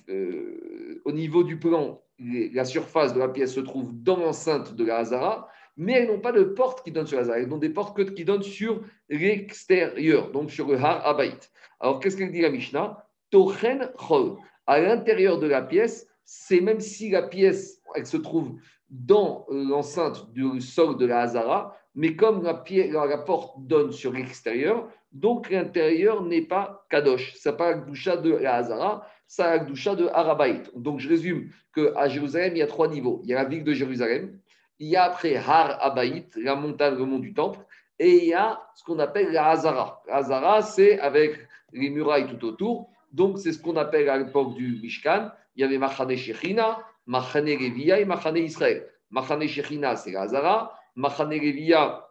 euh, 0.08 1.00
au 1.04 1.12
niveau 1.12 1.44
du 1.44 1.58
plan, 1.58 2.02
la 2.18 2.64
surface 2.64 3.14
de 3.14 3.18
la 3.18 3.28
pièce 3.28 3.54
se 3.54 3.60
trouve 3.60 3.90
dans 3.92 4.16
l'enceinte 4.16 4.74
de 4.74 4.84
la 4.84 4.98
Hazara, 4.98 5.48
mais 5.76 5.94
elles 5.94 6.08
n'ont 6.08 6.20
pas 6.20 6.32
de 6.32 6.44
porte 6.44 6.84
qui 6.84 6.92
donne 6.92 7.06
sur 7.06 7.16
la 7.16 7.22
Hazara. 7.22 7.38
Elles 7.38 7.52
ont 7.52 7.58
des 7.58 7.70
portes 7.70 8.14
qui 8.14 8.24
donnent 8.24 8.42
sur 8.42 8.82
l'extérieur, 9.08 10.30
donc 10.30 10.50
sur 10.50 10.68
le 10.68 10.76
Har 10.76 11.06
Abayit. 11.06 11.50
Alors, 11.80 12.00
qu'est-ce 12.00 12.16
qu'elle 12.16 12.32
dit 12.32 12.42
la 12.42 12.50
Mishnah? 12.50 13.04
Tochen 13.30 13.90
Chol. 13.96 14.36
À 14.66 14.80
l'intérieur 14.80 15.38
de 15.38 15.46
la 15.46 15.62
pièce, 15.62 16.06
c'est 16.24 16.60
même 16.60 16.80
si 16.80 17.10
la 17.10 17.22
pièce, 17.22 17.82
elle 17.94 18.06
se 18.06 18.16
trouve 18.16 18.58
dans 18.88 19.46
l'enceinte 19.50 20.30
du 20.32 20.60
sol 20.60 20.96
de 20.96 21.06
la 21.06 21.22
Hazara, 21.22 21.76
mais 21.94 22.16
comme 22.16 22.42
la, 22.42 23.18
porte 23.18 23.54
donne 23.66 23.92
sur 23.92 24.12
l'extérieur, 24.12 24.88
donc 25.12 25.50
l'intérieur 25.50 26.22
n'est 26.22 26.42
pas 26.42 26.84
Kadosh. 26.90 27.34
Ça 27.36 27.52
pas 27.52 27.76
la 27.76 28.16
de 28.16 28.30
la 28.32 28.54
Hazara, 28.56 29.08
ça 29.26 29.52
a 29.52 29.56
la 29.58 29.64
de 29.64 30.06
Harabait. 30.08 30.62
Donc 30.74 30.98
je 30.98 31.08
résume 31.08 31.50
qu'à 31.74 32.08
Jérusalem, 32.08 32.56
il 32.56 32.58
y 32.58 32.62
a 32.62 32.66
trois 32.66 32.88
niveaux. 32.88 33.20
Il 33.22 33.30
y 33.30 33.34
a 33.34 33.42
la 33.42 33.48
ville 33.48 33.62
de 33.62 33.72
Jérusalem, 33.72 34.38
il 34.80 34.88
y 34.88 34.96
a 34.96 35.04
après 35.04 35.36
Har 35.36 35.78
Abaït, 35.80 36.36
la 36.36 36.56
montagne, 36.56 36.96
le 36.96 37.04
mont 37.04 37.20
du 37.20 37.32
temple, 37.32 37.60
et 37.98 38.24
il 38.24 38.24
y 38.24 38.34
a 38.34 38.60
ce 38.74 38.82
qu'on 38.82 38.98
appelle 38.98 39.30
la 39.32 39.50
Hazara. 39.50 40.02
La 40.08 40.16
Hazara, 40.16 40.62
c'est 40.62 40.98
avec 40.98 41.38
les 41.72 41.90
murailles 41.90 42.26
tout 42.26 42.44
autour. 42.44 42.90
Donc 43.12 43.38
c'est 43.38 43.52
ce 43.52 43.62
qu'on 43.62 43.76
appelle 43.76 44.08
à 44.08 44.18
l'époque 44.18 44.54
du 44.54 44.80
Mishkan, 44.82 45.30
il 45.54 45.60
y 45.60 45.64
avait 45.64 45.78
Machane 45.78 46.16
Shechina, 46.16 46.80
Machane 47.06 47.50
Revia 47.50 48.00
et 48.00 48.04
Machane 48.04 48.38
Israël. 48.38 48.88
Machane 49.10 49.46
Shechina, 49.46 49.94
c'est 49.94 50.10
la 50.10 50.22
Hazara. 50.22 50.76
Machane 50.96 51.32
Revia, 51.32 52.06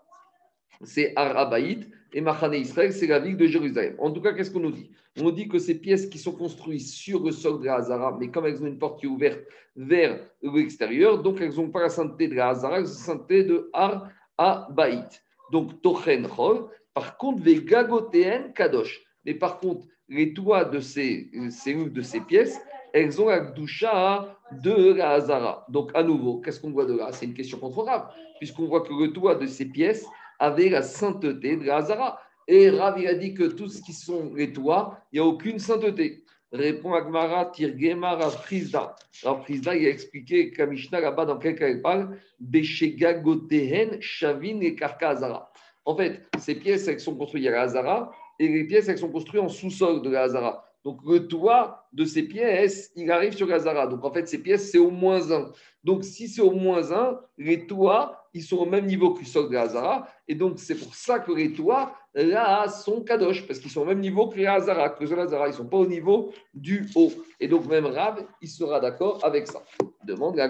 c'est 0.81 1.13
Arabaït, 1.15 1.89
et 2.13 2.21
Machane 2.21 2.53
Israël, 2.53 2.93
c'est 2.93 3.07
la 3.07 3.19
ville 3.19 3.37
de 3.37 3.47
Jérusalem. 3.47 3.95
En 3.99 4.11
tout 4.11 4.21
cas, 4.21 4.33
qu'est-ce 4.33 4.51
qu'on 4.51 4.59
nous 4.59 4.71
dit? 4.71 4.91
On 5.17 5.23
nous 5.23 5.31
dit 5.31 5.47
que 5.47 5.57
ces 5.59 5.75
pièces 5.75 6.07
qui 6.07 6.17
sont 6.17 6.33
construites 6.33 6.81
sur 6.81 7.23
le 7.23 7.31
sol 7.31 7.59
de 7.59 7.65
la 7.65 7.75
Hazara, 7.75 8.17
mais 8.19 8.29
comme 8.29 8.45
elles 8.45 8.61
ont 8.61 8.67
une 8.67 8.77
porte 8.77 8.99
qui 8.99 9.05
est 9.05 9.09
ouverte 9.09 9.41
vers 9.75 10.19
l'extérieur, 10.41 11.21
donc 11.21 11.41
elles 11.41 11.55
n'ont 11.55 11.69
pas 11.69 11.81
la 11.81 11.89
sainteté 11.89 12.27
de 12.27 12.35
la 12.35 12.49
Hazara, 12.49 12.77
elles 12.77 12.85
ont 12.85 12.89
la 12.89 12.93
sainteté 12.93 13.43
de 13.43 13.71
Arabaït. 13.73 15.23
Donc, 15.51 15.81
Tochen 15.81 16.27
Chol, 16.27 16.67
par 16.93 17.17
contre, 17.17 17.43
les 17.43 17.63
Gagotéen 17.63 18.51
Kadosh. 18.53 19.03
Mais 19.25 19.33
par 19.33 19.59
contre, 19.59 19.87
les 20.09 20.33
toits 20.33 20.65
de 20.65 20.79
ces 20.79 21.31
cellules, 21.49 21.91
de 21.93 22.01
ces 22.01 22.21
pièces, 22.21 22.59
elles 22.93 23.19
ont 23.19 23.27
la 23.27 23.39
doucha 23.39 24.37
de 24.51 24.93
la 24.93 25.11
Hazara. 25.11 25.65
Donc, 25.67 25.91
à 25.95 26.03
nouveau, 26.03 26.39
qu'est-ce 26.39 26.61
qu'on 26.61 26.71
voit 26.71 26.85
de 26.85 26.95
là? 26.95 27.11
C'est 27.11 27.25
une 27.25 27.33
question 27.33 27.57
contrôlable, 27.57 28.05
puisqu'on 28.37 28.67
voit 28.67 28.81
que 28.81 28.93
le 28.93 29.11
toit 29.11 29.35
de 29.35 29.47
ces 29.47 29.65
pièces 29.65 30.05
avait 30.39 30.69
la 30.69 30.83
sainteté 30.83 31.57
de 31.57 31.65
la 31.65 31.77
Hazara. 31.77 32.21
Et 32.47 32.69
Rav, 32.69 32.97
a 33.05 33.13
dit 33.15 33.33
que 33.33 33.43
tout 33.43 33.67
ce 33.67 33.81
qui 33.81 33.93
sont 33.93 34.33
les 34.35 34.53
toits, 34.53 34.99
il 35.11 35.19
n'y 35.19 35.25
a 35.25 35.27
aucune 35.27 35.59
sainteté. 35.59 36.23
Répond 36.51 36.93
Agmara, 36.93 37.45
Tirgema, 37.45 38.15
Rav 38.15 38.43
Prizda, 38.43 38.95
il 39.23 39.67
a 39.67 39.89
expliqué 39.89 40.51
qu'à 40.51 40.67
Mishnah, 40.67 40.99
là-bas, 40.99 41.25
dans 41.25 41.39
quel 41.39 41.55
cas 41.55 41.69
il 41.69 41.81
parle, 41.81 42.15
Gotehen, 42.39 43.99
Shavin 44.01 44.59
et 44.61 44.75
Karka 44.75 45.09
Hazara. 45.09 45.51
En 45.85 45.95
fait, 45.95 46.21
ces 46.37 46.55
pièces, 46.55 46.87
elles 46.87 46.99
sont 46.99 47.15
construites 47.15 47.47
à 47.47 47.51
la 47.51 47.61
Hazara, 47.61 48.11
et 48.37 48.47
les 48.47 48.65
pièces, 48.65 48.87
elles 48.87 48.99
sont 48.99 49.09
construites 49.09 49.41
en 49.41 49.49
sous-sol 49.49 50.03
de 50.03 50.11
la 50.11 50.23
Hazara. 50.23 50.69
Donc, 50.83 50.99
le 51.05 51.27
toit 51.27 51.87
de 51.93 52.03
ces 52.03 52.23
pièces, 52.23 52.91
il 52.95 53.09
arrive 53.09 53.33
sur 53.33 53.47
la 53.47 53.55
Hazara. 53.55 53.87
Donc, 53.87 54.03
en 54.03 54.11
fait, 54.11 54.27
ces 54.27 54.39
pièces, 54.39 54.69
c'est 54.71 54.79
au 54.79 54.91
moins 54.91 55.31
un. 55.31 55.51
Donc, 55.83 56.03
si 56.03 56.27
c'est 56.27 56.41
au 56.41 56.51
moins 56.51 56.91
un, 56.91 57.19
les 57.37 57.65
toits, 57.65 58.27
ils 58.33 58.43
sont 58.43 58.57
au 58.57 58.65
même 58.65 58.85
niveau 58.85 59.13
que 59.13 59.21
de 59.21 59.55
Hazara. 59.55 60.07
Et 60.27 60.35
donc, 60.35 60.59
c'est 60.59 60.75
pour 60.75 60.93
ça 60.93 61.19
que 61.19 61.31
les 61.31 61.53
toits, 61.53 61.93
là, 62.13 62.67
sont 62.67 63.01
kadosh, 63.01 63.47
parce 63.47 63.59
qu'ils 63.59 63.71
sont 63.71 63.81
au 63.81 63.85
même 63.85 63.99
niveau 63.99 64.27
que 64.27 64.35
les 64.35 64.43
que 64.43 65.03
les 65.03 65.13
Hazara. 65.13 65.47
Ils 65.47 65.51
ne 65.51 65.55
sont 65.55 65.67
pas 65.67 65.77
au 65.77 65.85
niveau 65.85 66.33
du 66.53 66.89
haut. 66.95 67.11
Et 67.39 67.47
donc, 67.47 67.65
même 67.67 67.85
Rav, 67.85 68.25
il 68.41 68.49
sera 68.49 68.79
d'accord 68.81 69.19
avec 69.23 69.47
ça. 69.47 69.63
Demande 70.05 70.35
la 70.35 70.49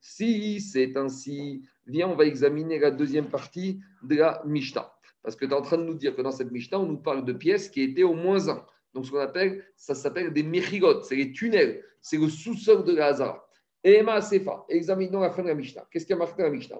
si 0.00 0.60
c'est 0.60 0.96
ainsi, 0.96 1.62
viens, 1.86 2.08
on 2.08 2.14
va 2.14 2.24
examiner 2.24 2.78
la 2.78 2.90
deuxième 2.90 3.26
partie 3.26 3.80
de 4.02 4.16
la 4.16 4.42
Mishnah. 4.46 4.90
Parce 5.22 5.36
que 5.36 5.44
tu 5.44 5.50
es 5.50 5.54
en 5.54 5.62
train 5.62 5.76
de 5.76 5.82
nous 5.82 5.94
dire 5.94 6.16
que 6.16 6.22
dans 6.22 6.30
cette 6.30 6.50
Mishnah, 6.50 6.78
on 6.80 6.86
nous 6.86 6.98
parle 6.98 7.24
de 7.24 7.32
pièces 7.32 7.68
qui 7.68 7.82
étaient 7.82 8.02
au 8.02 8.14
moins 8.14 8.48
un. 8.48 8.64
Donc, 8.94 9.06
ce 9.06 9.10
qu'on 9.10 9.18
appelle, 9.18 9.64
ça 9.76 9.94
s'appelle 9.94 10.32
des 10.32 10.42
mechigot, 10.42 11.02
c'est 11.02 11.16
les 11.16 11.32
tunnels, 11.32 11.82
c'est 12.00 12.16
le 12.16 12.28
sous-sol 12.28 12.84
de 12.84 12.94
la 12.94 13.06
Hazara. 13.06 13.48
Ema 13.84 14.20
Sefa, 14.20 14.64
examinons 14.68 15.20
la 15.20 15.30
fin 15.30 15.42
de 15.42 15.48
la 15.48 15.54
Mishnah. 15.54 15.86
Qu'est-ce 15.90 16.06
qui 16.06 16.12
a 16.12 16.16
marqué 16.16 16.42
la 16.42 16.50
Mishnah? 16.50 16.78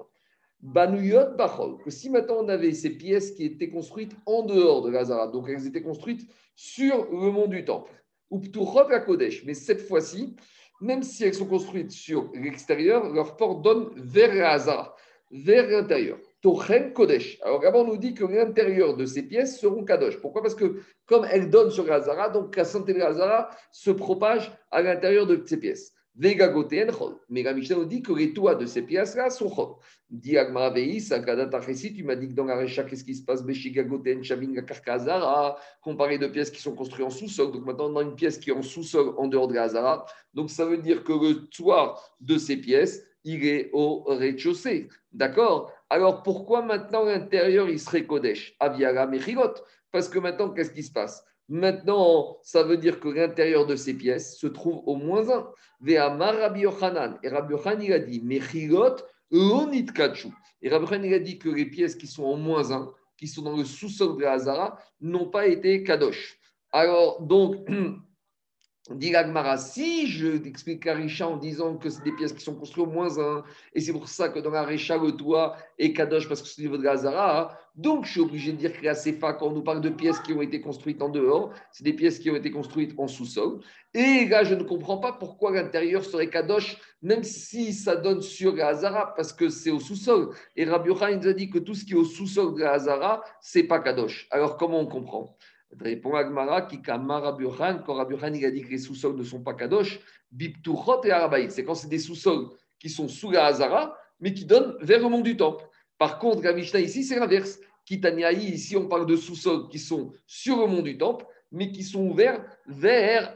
Banuyot 0.60 1.36
Bachol, 1.36 1.78
que 1.78 1.90
si 1.90 2.10
maintenant 2.10 2.38
on 2.40 2.48
avait 2.48 2.72
ces 2.72 2.90
pièces 2.90 3.30
qui 3.30 3.44
étaient 3.44 3.68
construites 3.68 4.16
en 4.26 4.42
dehors 4.42 4.82
de 4.82 4.92
Hazara, 4.92 5.28
donc 5.28 5.48
elles 5.48 5.66
étaient 5.66 5.82
construites 5.82 6.28
sur 6.56 7.04
le 7.12 7.30
mont 7.30 7.46
du 7.46 7.64
Temple, 7.64 7.92
ou 8.30 8.42
la 8.90 9.00
Kodesh, 9.00 9.44
mais 9.44 9.54
cette 9.54 9.80
fois-ci, 9.80 10.34
même 10.80 11.02
si 11.04 11.24
elles 11.24 11.34
sont 11.34 11.46
construites 11.46 11.92
sur 11.92 12.30
l'extérieur, 12.34 13.12
leur 13.12 13.36
porte 13.36 13.62
donne 13.62 13.90
vers 13.94 14.50
Hazara, 14.50 14.96
vers 15.30 15.68
l'intérieur. 15.68 16.18
Tochen 16.40 16.92
Kodesh. 16.92 17.38
Alors 17.42 17.60
d'abord, 17.60 17.84
on 17.84 17.88
nous 17.88 17.96
dit 17.96 18.14
que 18.14 18.24
l'intérieur 18.24 18.96
de 18.96 19.04
ces 19.06 19.22
pièces 19.22 19.58
seront 19.58 19.84
Kadosh. 19.84 20.18
Pourquoi? 20.20 20.42
Parce 20.42 20.54
que 20.54 20.80
comme 21.06 21.26
elles 21.30 21.50
donnent 21.50 21.70
sur 21.70 21.90
Hazara, 21.90 22.28
donc 22.28 22.54
la 22.54 22.64
santé 22.64 22.94
de 22.94 23.00
Hazara 23.00 23.50
se 23.72 23.90
propage 23.90 24.52
à 24.70 24.82
l'intérieur 24.82 25.26
de 25.26 25.42
ces 25.44 25.58
pièces. 25.58 25.92
Mais 26.20 26.34
la 26.36 27.52
Mishnah 27.52 27.76
nous 27.76 27.84
dit 27.84 28.02
que 28.02 28.12
les 28.12 28.32
toits 28.32 28.56
de 28.56 28.66
ces 28.66 28.82
pièces-là 28.82 29.30
sont 29.30 29.48
chol. 29.48 29.76
Dit 30.10 30.36
Agmaraveis, 30.36 30.98
tu 31.00 32.02
m'as 32.02 32.16
dit 32.16 32.28
que 32.28 32.32
dans 32.32 32.44
la 32.44 32.56
Recha, 32.56 32.82
qu'est-ce 32.82 33.04
qui 33.04 33.14
se 33.14 33.24
passe? 33.24 33.44
Beshigagoten, 33.44 34.24
Shavin, 34.24 34.52
Karkazara, 34.52 35.56
comparé 35.80 36.18
de 36.18 36.26
pièces 36.26 36.50
qui 36.50 36.60
sont 36.60 36.74
construites 36.74 37.06
en 37.06 37.10
sous-sol. 37.10 37.52
Donc 37.52 37.64
maintenant, 37.64 37.92
on 37.92 37.96
a 37.98 38.02
une 38.02 38.16
pièce 38.16 38.36
qui 38.38 38.50
est 38.50 38.52
en 38.52 38.62
sous-sol 38.62 39.14
en 39.16 39.28
dehors 39.28 39.46
de 39.46 39.56
Hazara. 39.56 40.06
Donc 40.34 40.50
ça 40.50 40.64
veut 40.64 40.78
dire 40.78 41.04
que 41.04 41.12
le 41.12 41.46
toit 41.46 41.94
de 42.20 42.36
ces 42.36 42.56
pièces, 42.56 43.04
il 43.22 43.46
est 43.46 43.70
au 43.72 44.02
rez-de-chaussée. 44.02 44.88
D'accord? 45.12 45.72
Alors 45.90 46.22
pourquoi 46.22 46.62
maintenant 46.62 47.04
l'intérieur, 47.04 47.68
il 47.68 47.80
serait 47.80 48.04
Kodesh? 48.04 48.54
Aviara 48.60 49.06
Mechigot. 49.06 49.54
Parce 49.90 50.08
que 50.08 50.18
maintenant, 50.18 50.50
qu'est-ce 50.50 50.70
qui 50.70 50.82
se 50.82 50.92
passe? 50.92 51.24
Maintenant, 51.48 52.36
ça 52.42 52.62
veut 52.62 52.76
dire 52.76 53.00
que 53.00 53.08
l'intérieur 53.08 53.64
de 53.64 53.74
ces 53.74 53.94
pièces 53.94 54.38
se 54.38 54.46
trouve 54.46 54.82
au 54.86 54.96
moins 54.96 55.30
un. 55.30 55.48
Ve'amar 55.80 56.36
Rabbi 56.36 56.60
Yochanan. 56.60 57.18
Et 57.22 57.28
Rabbi 57.28 57.54
Yochanan, 57.54 57.82
il 57.82 57.92
a 57.92 57.98
dit, 57.98 58.20
Mechilot, 58.22 58.96
onit 59.32 59.86
kachu. 59.86 60.28
Et 60.60 60.68
Rabbi 60.68 61.14
a 61.14 61.18
dit 61.18 61.38
que 61.38 61.48
les 61.48 61.64
pièces 61.64 61.94
qui 61.94 62.06
sont 62.06 62.24
au 62.24 62.36
moins 62.36 62.70
un, 62.70 62.92
qui 63.16 63.26
sont 63.26 63.42
dans 63.42 63.56
le 63.56 63.64
sous-sol 63.64 64.16
de 64.16 64.22
la 64.22 64.32
Hazara, 64.32 64.78
n'ont 65.00 65.28
pas 65.30 65.46
été 65.46 65.82
kadosh. 65.82 66.38
Alors, 66.70 67.22
donc, 67.22 67.66
Dit 68.90 69.12
si 69.58 70.06
je 70.06 70.38
t'explique 70.38 70.86
la 70.86 70.94
Richa 70.94 71.28
en 71.28 71.36
disant 71.36 71.76
que 71.76 71.90
c'est 71.90 72.02
des 72.04 72.12
pièces 72.12 72.32
qui 72.32 72.42
sont 72.42 72.54
construites 72.54 72.86
au 72.86 72.90
moins 72.90 73.18
un, 73.18 73.44
et 73.74 73.80
c'est 73.80 73.92
pour 73.92 74.08
ça 74.08 74.30
que 74.30 74.38
dans 74.38 74.50
la 74.50 74.62
Richa, 74.62 74.96
le 74.96 75.12
toit 75.12 75.56
est 75.78 75.92
Kadosh 75.92 76.26
parce 76.26 76.40
que 76.40 76.48
c'est 76.48 76.62
au 76.62 76.64
niveau 76.64 76.78
de 76.78 76.84
la 76.84 76.96
Zara, 76.96 77.58
donc 77.74 78.06
je 78.06 78.12
suis 78.12 78.20
obligé 78.20 78.52
de 78.52 78.56
dire 78.56 78.72
que 78.72 78.82
la 78.84 78.94
Sefa, 78.94 79.34
quand 79.34 79.48
on 79.48 79.52
nous 79.52 79.62
parle 79.62 79.82
de 79.82 79.90
pièces 79.90 80.18
qui 80.20 80.32
ont 80.32 80.40
été 80.40 80.62
construites 80.62 81.02
en 81.02 81.10
dehors, 81.10 81.52
c'est 81.70 81.84
des 81.84 81.92
pièces 81.92 82.18
qui 82.18 82.30
ont 82.30 82.34
été 82.34 82.50
construites 82.50 82.94
en 82.98 83.06
sous-sol. 83.06 83.60
Et 83.92 84.26
là, 84.26 84.42
je 84.42 84.54
ne 84.54 84.62
comprends 84.62 84.98
pas 84.98 85.12
pourquoi 85.12 85.52
l'intérieur 85.52 86.02
serait 86.02 86.30
Kadosh, 86.30 86.78
même 87.02 87.22
si 87.22 87.74
ça 87.74 87.94
donne 87.94 88.22
sur 88.22 88.56
la 88.56 88.68
Hazara, 88.68 89.14
parce 89.14 89.34
que 89.34 89.50
c'est 89.50 89.70
au 89.70 89.80
sous-sol. 89.80 90.30
Et 90.56 90.64
Rabbi 90.64 90.88
Yochanan 90.88 91.20
nous 91.20 91.28
a 91.28 91.34
dit 91.34 91.50
que 91.50 91.58
tout 91.58 91.74
ce 91.74 91.84
qui 91.84 91.92
est 91.92 91.96
au 91.96 92.04
sous-sol 92.04 92.54
de 92.54 92.60
la 92.60 92.72
Hazara, 92.72 93.22
c'est 93.40 93.64
pas 93.64 93.80
Kadosh. 93.80 94.26
Alors 94.30 94.56
comment 94.56 94.80
on 94.80 94.86
comprend? 94.86 95.36
Répond 95.78 96.14
Agmara 96.14 96.62
qui 96.62 96.80
quand 96.80 97.06
Rabbi 97.06 97.44
il 98.34 98.44
a 98.44 98.50
dit 98.50 98.62
que 98.62 98.70
les 98.70 98.78
sous-sols 98.78 99.16
ne 99.16 99.22
sont 99.22 99.42
pas 99.42 99.54
kadosh, 99.54 100.00
biptuchot 100.32 101.04
et 101.04 101.10
arabaït. 101.10 101.50
C'est 101.50 101.64
quand 101.64 101.74
c'est 101.74 101.88
des 101.88 101.98
sous-sols 101.98 102.48
qui 102.78 102.88
sont 102.88 103.08
sous 103.08 103.30
la 103.30 103.46
Hazara, 103.46 103.96
mais 104.20 104.32
qui 104.32 104.44
donnent 104.44 104.76
vers 104.80 105.00
le 105.00 105.08
monde 105.08 105.24
du 105.24 105.36
temple. 105.36 105.64
Par 105.98 106.18
contre, 106.18 106.42
la 106.42 106.52
Mishnah 106.52 106.80
ici, 106.80 107.04
c'est 107.04 107.18
l'inverse. 107.18 107.58
Kitaniaï, 107.84 108.50
ici, 108.50 108.76
on 108.76 108.86
parle 108.86 109.06
de 109.06 109.16
sous-sols 109.16 109.68
qui 109.68 109.78
sont 109.78 110.12
sur 110.26 110.58
le 110.58 110.66
mont 110.66 110.82
du 110.82 110.96
temple, 110.96 111.26
mais 111.50 111.70
qui 111.70 111.82
sont 111.82 112.06
ouverts 112.06 112.44
vers, 112.66 113.34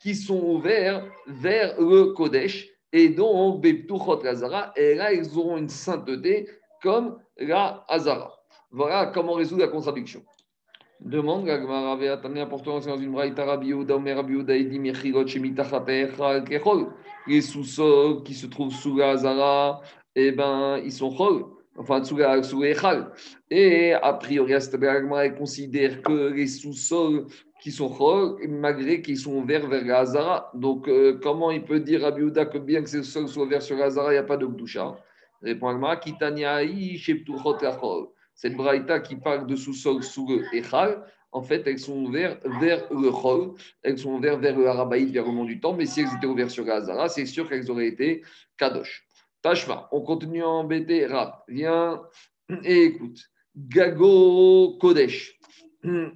qui 0.00 0.14
sont 0.14 0.40
ouverts 0.40 1.06
vers 1.26 1.80
le 1.80 2.12
Kodesh. 2.12 2.68
Et 2.92 3.08
donc, 3.08 3.62
Beptuchot 3.62 4.24
Hazara, 4.24 4.72
et 4.76 4.94
là, 4.94 5.12
ils 5.12 5.36
auront 5.36 5.56
une 5.56 5.68
sainteté 5.68 6.48
comme 6.82 7.18
la 7.36 7.84
Hazara. 7.88 8.32
Voilà 8.70 9.06
comment 9.06 9.34
résoudre 9.34 9.62
la 9.62 9.68
contradiction. 9.68 10.22
Demande 11.00 11.46
Veatania 11.46 12.46
pourtant 12.46 12.80
c'est 12.80 12.88
dans 12.88 12.96
une 12.96 13.12
braïta 13.12 13.44
Rabbi. 13.44 13.72
Les 17.28 17.40
sous-sols 17.40 18.22
qui 18.22 18.34
se 18.34 18.46
trouvent 18.46 18.72
sous 18.72 18.96
la 18.96 19.10
Hazara, 19.10 19.82
eh 20.14 20.32
ben, 20.32 20.80
ils 20.84 20.92
sont 20.92 21.10
chol, 21.10 21.44
enfin 21.76 22.02
sous 22.02 22.16
la 22.16 22.42
sous. 22.42 22.64
Et 23.50 23.92
a 23.92 24.12
priori, 24.14 24.54
Gagmara 24.78 25.28
considère 25.30 26.02
que 26.02 26.32
les 26.32 26.46
sous-sols 26.46 27.26
qui 27.60 27.72
sont 27.72 27.88
chol, 27.88 28.38
malgré 28.48 29.02
qu'ils 29.02 29.18
sont 29.18 29.34
ouverts 29.34 29.68
vers 29.68 29.84
la 29.84 29.98
Hazara. 29.98 30.50
Donc, 30.54 30.88
euh, 30.88 31.18
comment 31.22 31.50
il 31.50 31.64
peut 31.64 31.80
dire 31.80 32.02
Rabbi 32.02 32.22
Yehuda 32.22 32.46
que 32.46 32.58
bien 32.58 32.82
que 32.82 32.88
ces 32.88 33.02
sous-sols 33.02 33.28
soient 33.28 33.44
ouverts 33.44 33.62
sur 33.62 33.76
la 33.76 33.86
Hazara, 33.86 34.10
il 34.10 34.14
n'y 34.14 34.18
a 34.18 34.22
pas 34.22 34.36
de 34.36 34.46
Gdusha 34.46 34.96
Répond 35.42 35.72
Gagmara 35.72 35.96
Kitania 35.96 36.62
I 36.62 36.96
Sheptuchot 36.96 37.58
Kechol 37.58 38.08
cette 38.36 38.54
braïta 38.54 39.00
qui 39.00 39.16
parle 39.16 39.46
de 39.46 39.56
sous-sol 39.56 40.02
sous 40.04 40.28
le 40.28 40.44
Echal, 40.54 41.02
en 41.32 41.42
fait, 41.42 41.66
elles 41.66 41.78
sont 41.78 42.04
ouvertes 42.04 42.46
vers 42.60 42.90
le 42.92 43.10
Chol, 43.10 43.54
elles 43.82 43.98
sont 43.98 44.12
ouvertes 44.12 44.40
vers 44.40 44.56
le 44.56 44.68
Harabaïd, 44.68 45.10
vers 45.10 45.26
le 45.26 45.32
mont 45.32 45.44
du 45.44 45.58
temps, 45.58 45.74
mais 45.74 45.86
si 45.86 46.00
elles 46.00 46.14
étaient 46.16 46.26
ouvertes 46.26 46.50
sur 46.50 46.64
Gazara, 46.64 47.08
c'est 47.08 47.26
sûr 47.26 47.48
qu'elles 47.48 47.70
auraient 47.70 47.88
été 47.88 48.22
Kadosh. 48.56 49.06
Tashma, 49.42 49.88
on 49.92 50.00
continue 50.00 50.42
à 50.42 50.48
embêter 50.48 51.06
Rab. 51.06 51.32
Viens 51.48 52.02
et 52.64 52.84
écoute. 52.84 53.20
Gago 53.56 54.76
Kodesh. 54.78 55.38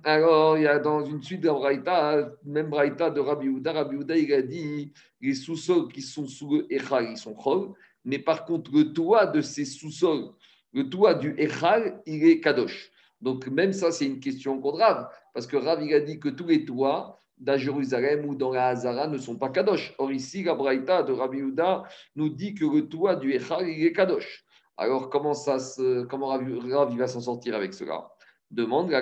Alors, 0.04 0.58
il 0.58 0.64
y 0.64 0.66
a 0.66 0.78
dans 0.78 1.04
une 1.04 1.22
suite 1.22 1.40
de 1.42 1.48
Braïta, 1.48 2.30
même 2.44 2.68
Braïta 2.68 3.08
de 3.10 3.20
Rabbi 3.20 3.48
Houda, 3.48 3.72
Rabbi 3.72 3.96
Houda, 3.96 4.16
il 4.16 4.32
a 4.32 4.42
dit 4.42 4.92
les 5.20 5.34
sous-sols 5.34 5.88
qui 5.92 6.02
sont 6.02 6.26
sous 6.26 6.50
le 6.56 6.72
Echal, 6.72 7.08
ils 7.10 7.16
sont 7.16 7.34
Chol, 7.34 7.72
mais 8.04 8.18
par 8.18 8.44
contre, 8.44 8.70
le 8.74 8.92
toit 8.92 9.26
de 9.26 9.40
ces 9.40 9.64
sous-sols 9.64 10.30
le 10.72 10.88
toit 10.88 11.14
du 11.14 11.34
Echal, 11.38 12.00
il 12.06 12.24
est 12.24 12.40
Kadosh. 12.40 12.90
Donc, 13.20 13.46
même 13.48 13.72
ça, 13.72 13.92
c'est 13.92 14.06
une 14.06 14.20
question 14.20 14.60
contre 14.60 14.78
Rav, 14.78 15.08
parce 15.34 15.46
que 15.46 15.56
Rav, 15.56 15.80
a 15.80 16.00
dit 16.00 16.18
que 16.18 16.28
tous 16.28 16.46
les 16.46 16.64
toits 16.64 17.20
dans 17.38 17.58
Jérusalem 17.58 18.26
ou 18.26 18.34
dans 18.34 18.52
la 18.52 18.68
Hazara 18.68 19.06
ne 19.06 19.18
sont 19.18 19.36
pas 19.36 19.50
Kadosh. 19.50 19.94
Or, 19.98 20.12
ici, 20.12 20.42
la 20.42 20.54
Braïta 20.54 21.02
de 21.02 21.12
Rabbi 21.12 21.42
Houda 21.42 21.84
nous 22.16 22.28
dit 22.28 22.54
que 22.54 22.64
le 22.64 22.88
toit 22.88 23.16
du 23.16 23.32
Echal, 23.32 23.68
il 23.68 23.84
est 23.84 23.92
Kadosh. 23.92 24.44
Alors, 24.76 25.10
comment, 25.10 25.34
ça 25.34 25.58
se, 25.58 26.04
comment 26.04 26.28
Rav, 26.28 26.96
va 26.96 27.06
s'en 27.06 27.20
sortir 27.20 27.54
avec 27.54 27.74
cela? 27.74 28.08
Demande 28.50 28.90
la 28.90 29.00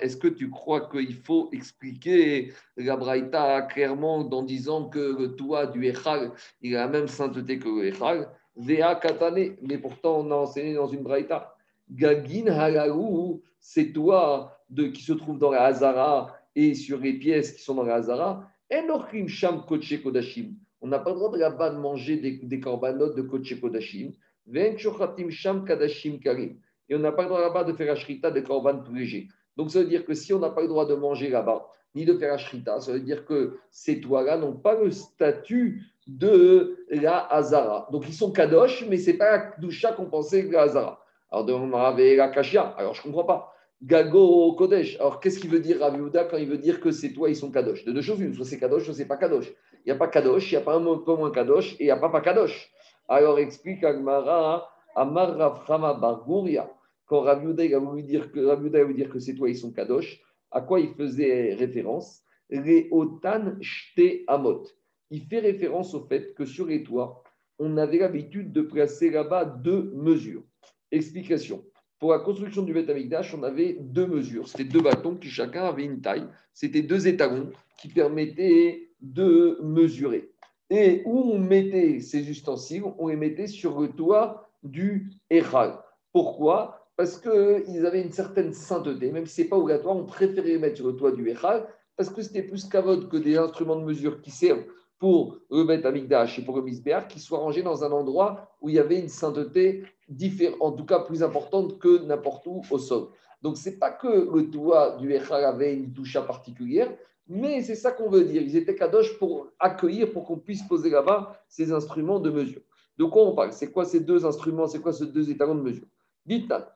est-ce 0.00 0.16
que 0.18 0.28
tu 0.28 0.50
crois 0.50 0.90
qu'il 0.90 1.14
faut 1.14 1.48
expliquer 1.52 2.52
la 2.76 2.96
Braïta 2.96 3.62
clairement 3.62 4.16
en 4.16 4.42
disant 4.42 4.90
que 4.90 5.16
le 5.18 5.34
toit 5.36 5.66
du 5.66 5.86
Echal, 5.86 6.32
il 6.60 6.76
a 6.76 6.80
la 6.80 6.88
même 6.88 7.08
sainteté 7.08 7.58
que 7.58 7.68
le 7.68 7.86
Echal 7.86 8.28
Katane, 8.56 9.56
mais 9.62 9.78
pourtant 9.78 10.20
on 10.20 10.30
a 10.30 10.34
enseigné 10.34 10.74
dans 10.74 10.88
une 10.88 11.02
braïta. 11.02 11.54
Gagin 11.90 12.46
Halaou, 12.46 13.42
c'est 13.60 13.92
toi 13.92 14.58
de, 14.70 14.84
qui 14.84 15.02
se 15.02 15.12
trouve 15.12 15.38
dans 15.38 15.50
la 15.50 15.64
Hazara 15.64 16.36
et 16.54 16.74
sur 16.74 16.98
les 16.98 17.14
pièces 17.14 17.52
qui 17.52 17.62
sont 17.62 17.74
dans 17.74 17.84
la 17.84 17.96
Hazara. 17.96 18.48
Enochim 18.72 19.26
Sham 19.26 19.64
Koche 19.66 20.02
Kodashim. 20.02 20.54
On 20.80 20.88
n'a 20.88 20.98
pas 20.98 21.10
le 21.10 21.16
droit 21.16 21.30
de 21.30 21.38
là-bas 21.38 21.70
de 21.70 21.78
manger 21.78 22.16
des, 22.16 22.38
des 22.42 22.60
corbanotes 22.60 23.16
de 23.16 23.22
Koche 23.22 23.60
Kodashim. 23.60 24.12
Ven 24.46 24.76
Sham 24.78 25.64
Kadashim 25.64 26.18
Karim. 26.18 26.58
Et 26.88 26.94
on 26.94 26.98
n'a 26.98 27.12
pas 27.12 27.22
le 27.22 27.28
droit 27.28 27.40
là-bas 27.40 27.64
de 27.64 27.72
faire 27.72 27.86
la 27.86 27.96
shrita 27.96 28.30
des 28.30 28.42
korban 28.42 28.78
plus 28.78 29.00
légers. 29.00 29.28
Donc 29.56 29.70
ça 29.70 29.80
veut 29.80 29.88
dire 29.88 30.04
que 30.04 30.14
si 30.14 30.32
on 30.32 30.38
n'a 30.38 30.50
pas 30.50 30.62
le 30.62 30.68
droit 30.68 30.86
de 30.86 30.94
manger 30.94 31.28
là-bas, 31.28 31.66
ni 31.94 32.04
de 32.04 32.14
faire 32.14 32.32
la 32.32 32.38
shrita, 32.38 32.80
ça 32.80 32.92
veut 32.92 33.00
dire 33.00 33.24
que 33.24 33.58
ces 33.70 34.00
toits-là 34.00 34.38
n'ont 34.38 34.56
pas 34.56 34.74
le 34.74 34.90
statut 34.90 35.86
de 36.06 36.76
la 36.90 37.26
Hazara. 37.26 37.88
Donc 37.92 38.04
ils 38.08 38.14
sont 38.14 38.32
kadosh, 38.32 38.84
mais 38.88 38.96
ce 38.96 39.10
n'est 39.10 39.16
pas 39.16 39.36
la 39.36 39.52
doucha 39.58 39.92
qu'on 39.92 40.06
pensait 40.06 40.46
que 40.46 40.52
la 40.52 40.62
Hazara. 40.62 41.00
Alors 41.30 41.44
de 41.44 42.16
la 42.16 42.72
alors 42.76 42.94
je 42.94 43.00
ne 43.00 43.04
comprends 43.04 43.24
pas. 43.24 43.52
Gago 43.82 44.52
Kodesh. 44.52 44.96
Alors 45.00 45.18
qu'est-ce 45.18 45.40
qu'il 45.40 45.50
veut 45.50 45.60
dire 45.60 45.80
Rav 45.80 45.98
quand 46.30 46.36
il 46.36 46.48
veut 46.48 46.58
dire 46.58 46.80
que 46.80 46.92
ces 46.92 47.12
toits 47.12 47.30
ils 47.30 47.36
sont 47.36 47.50
kadosh? 47.50 47.84
De 47.84 47.92
deux 47.92 48.02
choses, 48.02 48.20
une, 48.20 48.32
soit 48.34 48.44
c'est 48.44 48.58
kadosh, 48.58 48.84
soit 48.84 48.94
c'est 48.94 49.08
pas 49.08 49.16
kadosh. 49.16 49.48
Il 49.84 49.86
n'y 49.86 49.92
a 49.92 49.96
pas 49.96 50.06
kadosh, 50.06 50.52
il 50.52 50.54
n'y 50.54 50.62
a 50.62 50.64
pas 50.64 50.76
un 50.76 50.98
peu 50.98 51.16
moins 51.16 51.32
kadosh 51.32 51.74
et 51.74 51.84
il 51.84 51.84
n'y 51.86 51.90
a 51.90 51.96
pas 51.96 52.10
pas 52.10 52.20
kadosh. 52.20 52.70
Alors 53.08 53.40
explique 53.40 53.82
Agmara, 53.82 54.68
Amar 54.94 55.36
Rav 55.66 56.00
Bargouria 56.00 56.70
quand 57.06 57.22
Rav 57.22 57.38
a 57.38 57.78
voulu 57.78 58.02
dire 58.02 58.30
que, 58.30 58.92
dire 58.92 59.10
que 59.10 59.18
ces 59.18 59.34
toits 59.34 59.48
ils 59.48 59.56
sont 59.56 59.72
kadosh, 59.72 60.20
à 60.50 60.60
quoi 60.60 60.80
il 60.80 60.94
faisait 60.94 61.54
référence? 61.54 62.22
Les 62.48 62.88
otan 62.90 63.56
shte 63.60 64.22
amot. 64.28 64.64
Il 65.12 65.26
fait 65.26 65.40
référence 65.40 65.92
au 65.92 66.06
fait 66.06 66.32
que 66.34 66.46
sur 66.46 66.66
les 66.66 66.82
toits, 66.82 67.22
on 67.58 67.76
avait 67.76 67.98
l'habitude 67.98 68.50
de 68.50 68.62
placer 68.62 69.10
là-bas 69.10 69.44
deux 69.44 69.92
mesures. 69.94 70.42
Explication. 70.90 71.62
Pour 71.98 72.12
la 72.12 72.18
construction 72.18 72.62
du 72.62 72.72
Beth 72.72 72.90
on 73.34 73.42
avait 73.42 73.76
deux 73.78 74.06
mesures. 74.06 74.48
C'était 74.48 74.64
deux 74.64 74.80
bâtons 74.80 75.16
qui 75.16 75.28
chacun 75.28 75.64
avait 75.64 75.84
une 75.84 76.00
taille. 76.00 76.26
C'était 76.54 76.80
deux 76.80 77.06
étalons 77.06 77.50
qui 77.78 77.88
permettaient 77.88 78.88
de 79.02 79.58
mesurer. 79.62 80.30
Et 80.70 81.02
où 81.04 81.32
on 81.34 81.38
mettait 81.38 82.00
ces 82.00 82.30
ustensiles, 82.30 82.84
on 82.98 83.08
les 83.08 83.16
mettait 83.16 83.48
sur 83.48 83.82
le 83.82 83.88
toit 83.88 84.48
du 84.62 85.10
Echal. 85.28 85.78
Pourquoi? 86.14 86.88
Parce 86.96 87.20
qu'ils 87.20 87.84
avaient 87.84 88.02
une 88.02 88.12
certaine 88.12 88.54
sainteté, 88.54 89.12
même 89.12 89.26
si 89.26 89.34
ce 89.34 89.42
n'est 89.42 89.48
pas 89.48 89.58
obligatoire, 89.58 89.94
on 89.94 90.06
préférait 90.06 90.48
les 90.48 90.58
mettre 90.58 90.76
sur 90.76 90.86
le 90.86 90.96
toit 90.96 91.12
du 91.12 91.28
Echal, 91.28 91.66
parce 91.98 92.08
que 92.08 92.22
c'était 92.22 92.44
plus 92.44 92.64
kavod 92.64 93.10
que 93.10 93.18
des 93.18 93.36
instruments 93.36 93.76
de 93.76 93.84
mesure 93.84 94.22
qui 94.22 94.30
servent 94.30 94.64
pour 95.02 95.40
le 95.50 95.64
Bet 95.64 95.84
Amigdash 95.84 96.38
et 96.38 96.44
pour 96.44 96.54
le 96.54 96.62
Misbéar, 96.62 97.08
qui 97.08 97.18
soient 97.18 97.40
rangés 97.40 97.64
dans 97.64 97.82
un 97.82 97.90
endroit 97.90 98.54
où 98.60 98.68
il 98.68 98.76
y 98.76 98.78
avait 98.78 99.00
une 99.00 99.08
sainteté 99.08 99.82
différente, 100.08 100.58
en 100.60 100.70
tout 100.70 100.84
cas 100.84 101.00
plus 101.00 101.24
importante 101.24 101.80
que 101.80 102.04
n'importe 102.04 102.46
où 102.46 102.62
au 102.70 102.78
sol. 102.78 103.08
Donc, 103.42 103.56
ce 103.56 103.68
n'est 103.68 103.78
pas 103.78 103.90
que 103.90 104.30
le 104.32 104.48
toit 104.48 104.98
du 104.98 105.12
Echal 105.12 105.44
avait 105.44 105.74
une 105.74 105.92
touche 105.92 106.16
particulière, 106.24 106.88
mais 107.26 107.62
c'est 107.62 107.74
ça 107.74 107.90
qu'on 107.90 108.10
veut 108.10 108.22
dire. 108.22 108.42
Ils 108.42 108.56
étaient 108.56 108.76
kadosh 108.76 109.18
pour 109.18 109.48
accueillir, 109.58 110.12
pour 110.12 110.22
qu'on 110.22 110.38
puisse 110.38 110.62
poser 110.62 110.90
là-bas 110.90 111.36
ces 111.48 111.72
instruments 111.72 112.20
de 112.20 112.30
mesure. 112.30 112.62
De 112.96 113.04
quoi 113.04 113.24
on 113.24 113.34
parle? 113.34 113.52
C'est 113.52 113.72
quoi 113.72 113.84
ces 113.84 113.98
deux 113.98 114.24
instruments? 114.24 114.68
C'est 114.68 114.78
quoi 114.78 114.92
ces 114.92 115.06
deux 115.06 115.28
étalons 115.32 115.56
de 115.56 115.62
mesure? 115.62 115.86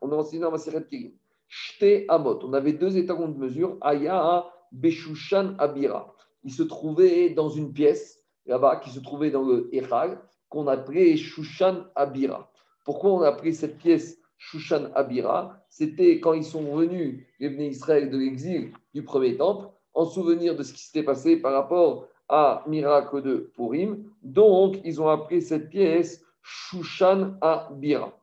On 0.00 0.10
a 0.10 0.16
enseigné 0.16 0.42
dans 0.42 0.50
Maseret 0.50 0.82
Kirim. 0.82 1.12
Shte 1.46 2.06
Amot, 2.08 2.40
on 2.42 2.52
avait 2.54 2.72
deux 2.72 2.96
étalons 2.96 3.28
de 3.28 3.38
mesure, 3.38 3.78
Aya 3.82 4.46
Beshushan 4.72 5.54
Abira. 5.60 6.15
Il 6.46 6.52
se 6.52 6.62
trouvait 6.62 7.30
dans 7.30 7.48
une 7.48 7.72
pièce, 7.72 8.22
là-bas, 8.46 8.76
qui 8.76 8.90
se 8.90 9.00
trouvait 9.00 9.32
dans 9.32 9.42
le 9.42 9.68
Echal, 9.72 10.22
qu'on 10.48 10.68
appelait 10.68 11.16
Shushan 11.16 11.86
Abira. 11.96 12.52
Pourquoi 12.84 13.10
on 13.10 13.22
a 13.22 13.28
appelé 13.28 13.52
cette 13.52 13.78
pièce 13.78 14.20
Shushan 14.38 14.92
Abira? 14.94 15.60
C'était 15.70 16.20
quand 16.20 16.34
ils 16.34 16.44
sont 16.44 16.76
venus, 16.76 17.26
les 17.40 17.48
venus 17.48 17.76
Israël 17.76 18.10
de 18.10 18.16
l'exil 18.16 18.72
du 18.94 19.02
premier 19.02 19.36
temple, 19.36 19.66
en 19.92 20.04
souvenir 20.04 20.54
de 20.54 20.62
ce 20.62 20.72
qui 20.72 20.84
s'était 20.84 21.02
passé 21.02 21.36
par 21.36 21.52
rapport 21.52 22.06
à 22.28 22.62
miracle 22.68 23.22
de 23.22 23.50
Purim. 23.56 24.04
Donc, 24.22 24.76
ils 24.84 25.02
ont 25.02 25.08
appelé 25.08 25.40
cette 25.40 25.68
pièce 25.68 26.24
Shushan 26.42 27.34
Abira. 27.40 28.16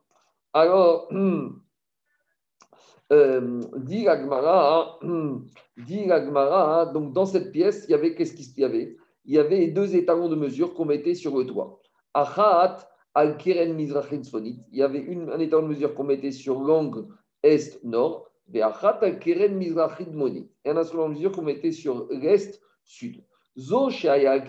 Alors, 0.54 1.10
euh, 3.12 3.60
dit 3.76 4.04
l'Agmara, 4.04 4.98
dit 5.76 6.06
donc 6.94 7.12
dans 7.12 7.26
cette 7.26 7.52
pièce, 7.52 7.84
il 7.88 7.92
y 7.92 7.94
avait, 7.94 8.14
qu'est-ce 8.14 8.34
qu'il 8.34 8.58
y 8.58 8.64
avait? 8.64 8.96
Il 9.26 9.34
y 9.34 9.38
avait 9.38 9.68
deux 9.68 9.96
étalons 9.96 10.28
de 10.28 10.36
mesure 10.36 10.74
qu'on 10.74 10.84
mettait 10.84 11.14
sur 11.14 11.34
le 11.36 11.46
toit. 11.46 11.80
Achat 12.12 12.86
al 13.14 13.38
Il 13.40 14.60
y 14.72 14.82
avait 14.82 15.06
un 15.32 15.38
étalon 15.38 15.62
de 15.62 15.68
mesure 15.68 15.94
qu'on 15.94 16.04
mettait 16.04 16.32
sur 16.32 16.60
l'angle 16.60 17.06
est-nord. 17.42 18.30
Et 18.52 18.62
un 18.62 18.68
instrument 20.76 21.08
de 21.08 21.14
mesure 21.14 21.32
qu'on 21.32 21.40
mettait 21.42 21.72
sur 21.72 22.06
l'est-sud. 22.10 23.24
Al 23.56 24.44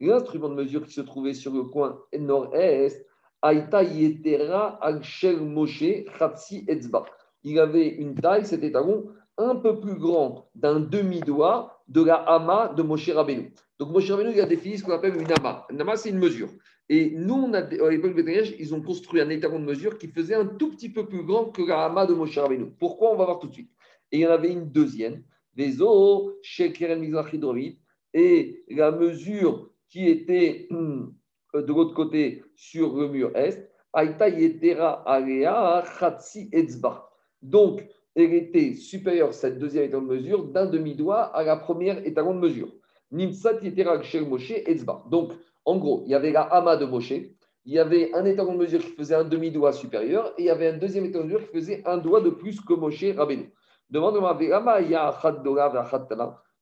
L'instrument 0.00 0.48
de 0.48 0.54
mesure 0.54 0.84
qui 0.84 0.92
se 0.92 1.00
trouvait 1.00 1.34
sur 1.34 1.52
le 1.52 1.62
coin 1.64 2.00
nord-est 2.18 3.06
Aïta 3.44 3.82
Yetera 3.82 4.80
Moshe 5.42 5.82
Etzba. 5.82 7.04
Il 7.42 7.58
avait 7.58 7.88
une 7.88 8.14
taille, 8.14 8.46
cet 8.46 8.64
étalon, 8.64 9.04
un 9.36 9.56
peu 9.56 9.80
plus 9.80 9.96
grand 9.96 10.48
d'un 10.54 10.80
demi-doigt 10.80 11.82
de 11.86 12.02
la 12.02 12.14
Hama 12.14 12.72
de 12.74 12.82
Moshe 12.82 13.10
Rabbeinu. 13.10 13.52
Donc 13.78 13.90
Moshe 13.90 14.10
Rabbeinu, 14.10 14.32
il 14.32 14.40
a 14.40 14.46
défini 14.46 14.78
ce 14.78 14.84
qu'on 14.84 14.92
appelle 14.92 15.20
une 15.20 15.30
Hama. 15.30 15.66
Une 15.68 15.78
Hama, 15.78 15.96
c'est 15.96 16.08
une 16.08 16.18
mesure. 16.18 16.48
Et 16.88 17.10
nous, 17.10 17.52
à 17.54 17.90
l'époque 17.90 18.14
de 18.14 18.58
ils 18.58 18.74
ont 18.74 18.80
construit 18.80 19.20
un 19.20 19.28
étalon 19.28 19.58
de 19.58 19.66
mesure 19.66 19.98
qui 19.98 20.08
faisait 20.08 20.34
un 20.34 20.46
tout 20.46 20.70
petit 20.70 20.88
peu 20.88 21.06
plus 21.06 21.22
grand 21.22 21.50
que 21.50 21.60
la 21.60 21.84
Hama 21.84 22.06
de 22.06 22.14
Moshe 22.14 22.38
Rabbeinu. 22.38 22.72
Pourquoi? 22.78 23.12
On 23.12 23.16
va 23.16 23.26
voir 23.26 23.40
tout 23.40 23.48
de 23.48 23.52
suite. 23.52 23.70
Et 24.10 24.18
il 24.18 24.20
y 24.20 24.26
en 24.26 24.30
avait 24.30 24.52
une 24.52 24.70
deuxième, 24.70 25.22
chez 26.40 26.72
Keren 26.72 27.00
Mizrachi 27.00 27.78
Et 28.14 28.64
la 28.70 28.90
mesure 28.90 29.70
qui 29.90 30.08
était 30.08 30.66
euh, 30.72 31.06
de 31.60 31.72
l'autre 31.72 31.94
côté 31.94 32.42
sur 32.56 32.96
le 32.96 33.08
mur 33.08 33.30
est, 33.34 33.70
Aïta 33.92 34.28
Yetera 34.28 35.02
Alea 35.06 35.84
Khatsi 35.98 36.48
Etzba. 36.52 37.08
Donc, 37.42 37.86
elle 38.16 38.34
était 38.34 38.74
supérieure, 38.74 39.32
cette 39.32 39.58
deuxième 39.58 39.84
étalon 39.84 40.02
de 40.02 40.14
mesure, 40.14 40.44
d'un 40.44 40.66
demi-doigt 40.66 41.22
à 41.22 41.42
la 41.44 41.56
première 41.56 42.04
étalon 42.06 42.34
de 42.34 42.40
mesure. 42.40 42.72
Nimsat 43.10 43.60
Yetera 43.62 44.00
Moshe 44.28 44.50
Etzba. 44.50 45.04
Donc, 45.10 45.32
en 45.64 45.76
gros, 45.78 46.02
il 46.04 46.10
y 46.10 46.14
avait 46.14 46.32
la 46.32 46.42
Hama 46.42 46.76
de 46.76 46.86
Moshe, 46.86 47.12
il 47.12 47.72
y 47.72 47.78
avait 47.78 48.12
un 48.14 48.24
étalon 48.24 48.54
de 48.54 48.58
mesure 48.58 48.80
qui 48.80 48.90
faisait 48.90 49.14
un 49.14 49.24
demi-doigt 49.24 49.72
supérieur, 49.72 50.34
et 50.36 50.42
il 50.42 50.44
y 50.46 50.50
avait 50.50 50.68
un 50.68 50.76
deuxième 50.76 51.06
étalon 51.06 51.24
de 51.24 51.32
mesure 51.32 51.46
qui 51.50 51.54
faisait 51.54 51.82
un 51.86 51.96
doigt 51.96 52.20
de 52.20 52.30
plus 52.30 52.60
que 52.60 52.74
Moshe 52.74 53.04
Rabbeinu. 53.16 53.52
Demande-moi, 53.90 54.36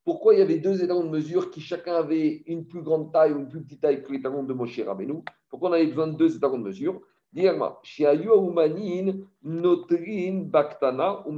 pourquoi 0.04 0.34
il 0.34 0.40
y 0.40 0.42
avait 0.42 0.58
deux 0.58 0.82
étalons 0.82 1.04
de 1.04 1.10
mesure 1.10 1.50
qui 1.50 1.60
chacun 1.60 1.94
avait 1.94 2.42
une 2.46 2.66
plus 2.66 2.82
grande 2.82 3.12
taille 3.12 3.32
ou 3.32 3.38
une 3.38 3.48
plus 3.48 3.62
petite 3.62 3.80
taille 3.80 4.02
que 4.02 4.12
l'étalon 4.12 4.42
de 4.42 4.52
Moshe 4.52 4.80
Rabbeinu? 4.80 5.22
Pourquoi 5.48 5.70
on 5.70 5.72
avait 5.72 5.86
besoin 5.86 6.08
de 6.08 6.16
deux 6.16 6.36
étalons 6.36 6.58
de 6.58 6.64
mesure? 6.64 7.00
Notrin 9.42 10.42
baktana 10.44 11.26
ou 11.26 11.32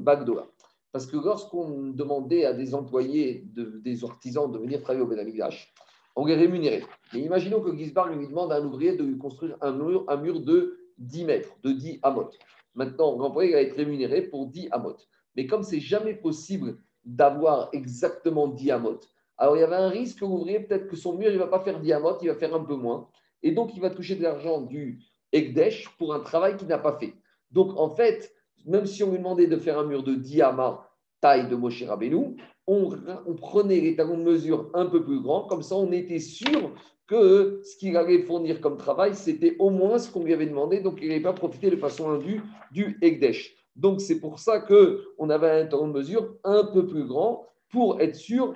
bagdola. 0.00 0.46
Parce 0.92 1.06
que 1.06 1.16
lorsqu'on 1.16 1.90
demandait 1.90 2.44
à 2.44 2.52
des 2.52 2.74
employés, 2.74 3.44
des 3.54 4.04
artisans 4.04 4.50
de 4.50 4.58
venir 4.58 4.82
travailler 4.82 5.04
au 5.04 5.08
Benamigash, 5.08 5.72
on 6.14 6.24
les 6.24 6.34
rémunérait. 6.34 6.84
Mais 7.12 7.20
imaginons 7.20 7.60
que 7.60 7.76
Gisbar 7.76 8.08
lui 8.08 8.26
demande 8.26 8.52
à 8.52 8.56
un 8.56 8.64
ouvrier 8.64 8.96
de 8.96 9.04
lui 9.04 9.18
construire 9.18 9.56
un 9.60 9.72
mur, 9.72 10.40
de 10.40 10.78
10 10.98 11.24
mètres, 11.24 11.56
de 11.62 11.72
10 11.72 11.98
amot. 12.02 12.30
Maintenant, 12.74 13.18
l'employé 13.18 13.52
va 13.52 13.60
être 13.60 13.76
rémunéré 13.76 14.22
pour 14.22 14.46
10 14.46 14.68
amot. 14.70 14.96
Mais 15.34 15.46
comme 15.46 15.62
c'est 15.62 15.80
jamais 15.80 16.14
possible 16.14 16.78
d'avoir 17.06 17.70
exactement 17.72 18.48
diamot. 18.48 19.00
Alors 19.38 19.56
il 19.56 19.60
y 19.60 19.62
avait 19.62 19.76
un 19.76 19.88
risque 19.88 20.20
que 20.20 20.24
l'ouvrier, 20.24 20.60
peut-être 20.60 20.88
que 20.88 20.96
son 20.96 21.16
mur, 21.16 21.28
il 21.28 21.34
ne 21.34 21.38
va 21.38 21.46
pas 21.46 21.60
faire 21.60 21.80
diamot, 21.80 22.18
il 22.20 22.28
va 22.28 22.34
faire 22.34 22.54
un 22.54 22.64
peu 22.64 22.74
moins. 22.74 23.08
Et 23.42 23.52
donc 23.52 23.74
il 23.74 23.80
va 23.80 23.90
toucher 23.90 24.16
de 24.16 24.22
l'argent 24.22 24.60
du 24.60 25.00
Ekdesh 25.32 25.88
pour 25.98 26.14
un 26.14 26.20
travail 26.20 26.56
qu'il 26.56 26.68
n'a 26.68 26.78
pas 26.78 26.98
fait. 26.98 27.14
Donc 27.50 27.78
en 27.78 27.90
fait, 27.90 28.32
même 28.64 28.86
si 28.86 29.02
on 29.04 29.10
lui 29.12 29.18
demandait 29.18 29.46
de 29.46 29.56
faire 29.56 29.78
un 29.78 29.84
mur 29.84 30.02
de 30.02 30.14
diamant 30.14 30.80
taille 31.20 31.48
de 31.48 31.56
Moshe 31.56 31.82
Rabbeinu, 31.84 32.36
on, 32.66 32.90
on 33.26 33.34
prenait 33.34 33.80
les 33.80 33.94
talons 33.94 34.18
de 34.18 34.24
mesure 34.24 34.70
un 34.74 34.86
peu 34.86 35.04
plus 35.04 35.20
grands, 35.20 35.46
comme 35.46 35.62
ça 35.62 35.76
on 35.76 35.92
était 35.92 36.18
sûr 36.18 36.72
que 37.06 37.60
ce 37.62 37.76
qu'il 37.76 37.96
allait 37.96 38.22
fournir 38.22 38.60
comme 38.60 38.76
travail, 38.76 39.14
c'était 39.14 39.54
au 39.60 39.70
moins 39.70 39.98
ce 39.98 40.10
qu'on 40.10 40.24
lui 40.24 40.32
avait 40.32 40.46
demandé, 40.46 40.80
donc 40.80 40.98
il 41.00 41.08
n'allait 41.08 41.20
pas 41.20 41.32
profiter 41.32 41.70
de 41.70 41.76
façon 41.76 42.10
indue 42.10 42.42
du 42.72 42.98
Ekdesh. 43.00 43.55
Donc, 43.76 44.00
c'est 44.00 44.20
pour 44.20 44.38
ça 44.38 44.60
qu'on 44.60 45.30
avait 45.30 45.50
un 45.50 45.66
temps 45.66 45.86
de 45.86 45.92
mesure 45.92 46.34
un 46.44 46.64
peu 46.64 46.86
plus 46.86 47.04
grand 47.04 47.46
pour 47.70 48.00
être 48.00 48.14
sûr 48.14 48.54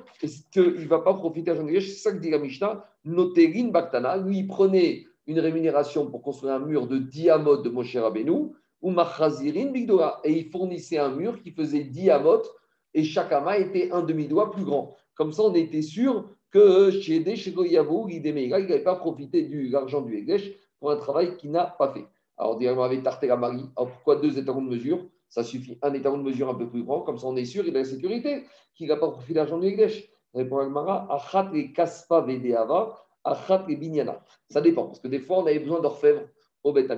qu'il 0.50 0.62
ne 0.62 0.88
va 0.88 1.00
pas 1.00 1.14
profiter 1.14 1.50
à 1.50 1.54
Jean 1.54 1.66
C'est 1.68 1.80
ça 1.80 2.12
que 2.12 2.18
dit 2.18 2.30
la 2.30 2.38
Mishnah. 2.38 2.84
Noterin 3.04 3.68
Baktana, 3.68 4.16
lui, 4.16 4.38
il 4.38 4.46
prenait 4.46 5.04
une 5.26 5.38
rémunération 5.38 6.10
pour 6.10 6.22
construire 6.22 6.54
un 6.54 6.60
mur 6.60 6.86
de 6.86 6.98
diamot 6.98 7.58
de 7.58 7.68
Moshe 7.68 7.96
Rabbeinu, 7.96 8.52
ou 8.82 8.90
Machazirin 8.90 9.70
Bigdola, 9.72 10.20
et 10.24 10.32
il 10.32 10.50
fournissait 10.50 10.98
un 10.98 11.10
mur 11.10 11.40
qui 11.42 11.50
faisait 11.50 11.84
diamot, 11.84 12.42
et 12.94 13.04
chaque 13.04 13.32
amas 13.32 13.58
était 13.58 13.92
un 13.92 14.02
demi-doigt 14.02 14.50
plus 14.50 14.64
grand. 14.64 14.96
Comme 15.14 15.32
ça, 15.32 15.42
on 15.42 15.54
était 15.54 15.82
sûr 15.82 16.28
que 16.50 16.90
chez 16.90 17.22
Yavou, 17.22 18.08
il 18.08 18.22
n'avait 18.22 18.82
pas 18.82 18.96
profité 18.96 19.42
de 19.44 19.70
l'argent 19.70 20.00
du 20.00 20.16
Eglesh 20.16 20.50
pour 20.78 20.90
un 20.90 20.96
travail 20.96 21.36
qu'il 21.36 21.50
n'a 21.50 21.66
pas 21.66 21.92
fait. 21.92 22.06
Alors, 22.40 22.58
la 22.58 23.36
Marie. 23.36 23.68
Alors, 23.76 23.90
pourquoi 23.92 24.16
deux 24.16 24.38
étalons 24.38 24.62
de 24.62 24.70
mesure? 24.70 25.06
Ça 25.28 25.44
suffit. 25.44 25.78
Un 25.82 25.92
étalon 25.92 26.18
de 26.18 26.22
mesure 26.22 26.48
un 26.48 26.54
peu 26.54 26.68
plus 26.68 26.82
grand, 26.82 27.02
comme 27.02 27.18
ça 27.18 27.26
on 27.26 27.36
est 27.36 27.44
sûr, 27.44 27.64
il 27.66 27.76
a 27.76 27.80
la 27.80 27.84
sécurité, 27.84 28.44
qu'il 28.74 28.88
n'a 28.88 28.96
pas 28.96 29.10
profité 29.10 29.34
l'argent 29.34 29.58
du 29.58 29.68
Eglesh. 29.68 30.08
Répond 30.34 30.58
Agmara, 30.58 31.06
Achat 31.12 31.50
et 31.54 31.72
Kaspa 31.72 32.22
Vedeava, 32.22 32.96
Achat 33.24 33.64
et 33.68 33.76
Binyana. 33.76 34.24
Ça 34.48 34.60
dépend, 34.60 34.86
parce 34.86 35.00
que 35.00 35.08
des 35.08 35.20
fois, 35.20 35.38
on 35.38 35.46
avait 35.46 35.58
besoin 35.58 35.80
d'orfèvre 35.80 36.22
au 36.64 36.72
Beth 36.72 36.90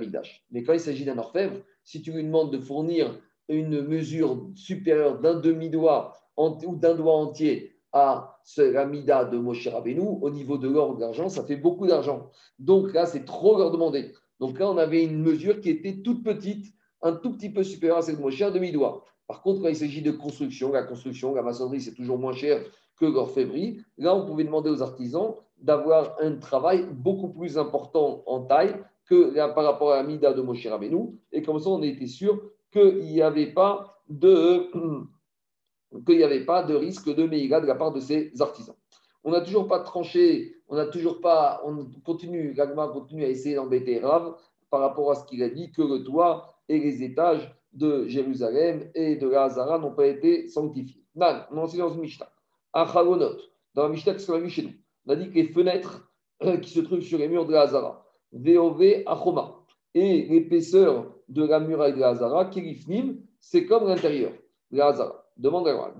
Mais 0.51 0.63
quand 0.63 0.73
il 0.73 0.79
s'agit 0.79 1.05
d'un 1.05 1.17
orfèvre, 1.17 1.57
si 1.83 2.01
tu 2.01 2.11
lui 2.11 2.23
demandes 2.23 2.51
de 2.51 2.59
fournir 2.59 3.19
une 3.49 3.81
mesure 3.81 4.47
supérieure 4.55 5.19
d'un 5.19 5.35
demi-doigt 5.35 6.15
ou 6.37 6.75
d'un 6.75 6.95
doigt 6.95 7.15
entier 7.15 7.75
à 7.91 8.39
la 8.57 8.85
mida 8.85 9.25
de 9.25 9.37
Moshe 9.37 9.67
Rabbeinu, 9.67 10.17
au 10.21 10.29
niveau 10.29 10.57
de 10.57 10.67
l'or 10.67 10.91
ou 10.91 10.95
de 10.95 11.01
l'argent, 11.01 11.29
ça 11.29 11.43
fait 11.43 11.57
beaucoup 11.57 11.85
d'argent. 11.85 12.31
Donc 12.59 12.93
là, 12.93 13.05
c'est 13.05 13.25
trop 13.25 13.57
leur 13.57 13.71
demander. 13.71 14.13
Donc 14.43 14.59
là, 14.59 14.69
on 14.69 14.77
avait 14.77 15.05
une 15.05 15.21
mesure 15.21 15.61
qui 15.61 15.69
était 15.69 16.01
toute 16.03 16.21
petite, 16.21 16.65
un 17.01 17.13
tout 17.13 17.31
petit 17.31 17.49
peu 17.49 17.63
supérieure 17.63 17.99
à 17.99 18.01
celle 18.01 18.17
de 18.17 18.21
Moshe, 18.21 18.41
un 18.41 18.51
demi-doigt. 18.51 19.05
Par 19.25 19.41
contre, 19.41 19.61
quand 19.61 19.69
il 19.69 19.75
s'agit 19.77 20.01
de 20.01 20.11
construction, 20.11 20.73
la 20.73 20.83
construction, 20.83 21.33
la 21.33 21.41
maçonnerie, 21.41 21.79
c'est 21.79 21.93
toujours 21.93 22.17
moins 22.17 22.33
cher 22.33 22.61
que 22.97 23.05
l'orfèvrerie. 23.05 23.79
Là, 23.97 24.13
on 24.13 24.25
pouvait 24.25 24.43
demander 24.43 24.69
aux 24.69 24.81
artisans 24.81 25.35
d'avoir 25.59 26.17
un 26.19 26.35
travail 26.35 26.85
beaucoup 26.91 27.29
plus 27.29 27.57
important 27.57 28.21
en 28.25 28.41
taille 28.41 28.75
que 29.05 29.33
par 29.53 29.63
rapport 29.63 29.93
à 29.93 29.95
la 29.95 30.03
mida 30.03 30.33
de 30.33 30.41
Moshe 30.41 30.67
Rabbeinu. 30.67 31.17
Et 31.31 31.41
comme 31.41 31.59
ça, 31.59 31.69
on 31.69 31.81
était 31.81 32.07
sûr 32.07 32.51
qu'il 32.73 32.97
n'y 32.97 33.21
avait 33.21 33.53
pas 33.53 34.03
de 34.09 34.69
qu'il 36.05 36.17
n'y 36.17 36.23
avait 36.23 36.43
pas 36.43 36.63
de 36.63 36.75
risque 36.75 37.15
de 37.15 37.25
Meïga 37.25 37.61
de 37.61 37.65
la 37.65 37.75
part 37.75 37.93
de 37.93 38.01
ces 38.01 38.33
artisans. 38.41 38.75
On 39.23 39.31
n'a 39.31 39.39
toujours 39.39 39.69
pas 39.69 39.79
tranché, 39.79 40.57
on 40.73 40.75
n'a 40.75 40.87
toujours 40.87 41.21
pas, 41.21 41.61
on 41.65 41.85
continue, 42.03 42.51
Gagma 42.55 42.87
continue 42.87 43.23
à 43.23 43.27
essayer 43.27 43.53
d'embêter 43.53 43.99
Rav 43.99 44.33
par 44.71 44.79
rapport 44.79 45.11
à 45.11 45.15
ce 45.15 45.23
qu'il 45.25 45.43
a 45.43 45.49
dit 45.49 45.71
que 45.71 45.83
le 45.83 46.03
toit 46.03 46.47
et 46.67 46.79
les 46.79 47.03
étages 47.03 47.55
de 47.73 48.07
Jérusalem 48.07 48.89
et 48.95 49.15
de 49.15 49.29
la 49.29 49.43
Hazara 49.43 49.77
n'ont 49.77 49.93
pas 49.93 50.07
été 50.07 50.47
sanctifiés. 50.47 51.03
Nan, 51.13 51.45
on 51.51 51.59
enseigne 51.59 51.81
dans 51.81 51.93
une 51.93 52.01
Mishnah. 52.01 52.27
Un 52.73 52.85
dans 52.85 53.83
la 53.83 53.89
Mishnah 53.89 54.15
qui 54.15 54.23
se 54.23 54.47
chez 54.47 54.63
nous, 54.63 54.73
on 55.05 55.11
a 55.11 55.15
dit 55.15 55.29
que 55.29 55.35
les 55.35 55.49
fenêtres 55.49 56.11
euh, 56.41 56.57
qui 56.57 56.71
se 56.71 56.79
trouvent 56.79 57.01
sur 57.01 57.19
les 57.19 57.27
murs 57.27 57.45
de 57.45 57.53
la 57.53 57.61
Hazara, 57.61 58.03
VOV 58.31 59.03
Achoma, 59.05 59.59
et 59.93 60.25
l'épaisseur 60.25 61.05
de 61.29 61.45
la 61.45 61.59
muraille 61.59 61.93
de 61.93 61.99
la 61.99 62.09
Hazara, 62.09 62.45
Kirifnim, 62.45 63.17
c'est 63.39 63.67
comme 63.67 63.85
l'intérieur 63.87 64.31
de 64.71 64.77
la 64.79 64.87
Hazara. 64.87 65.23
Demande 65.37 65.67
à 65.67 65.75
moi. 65.75 65.93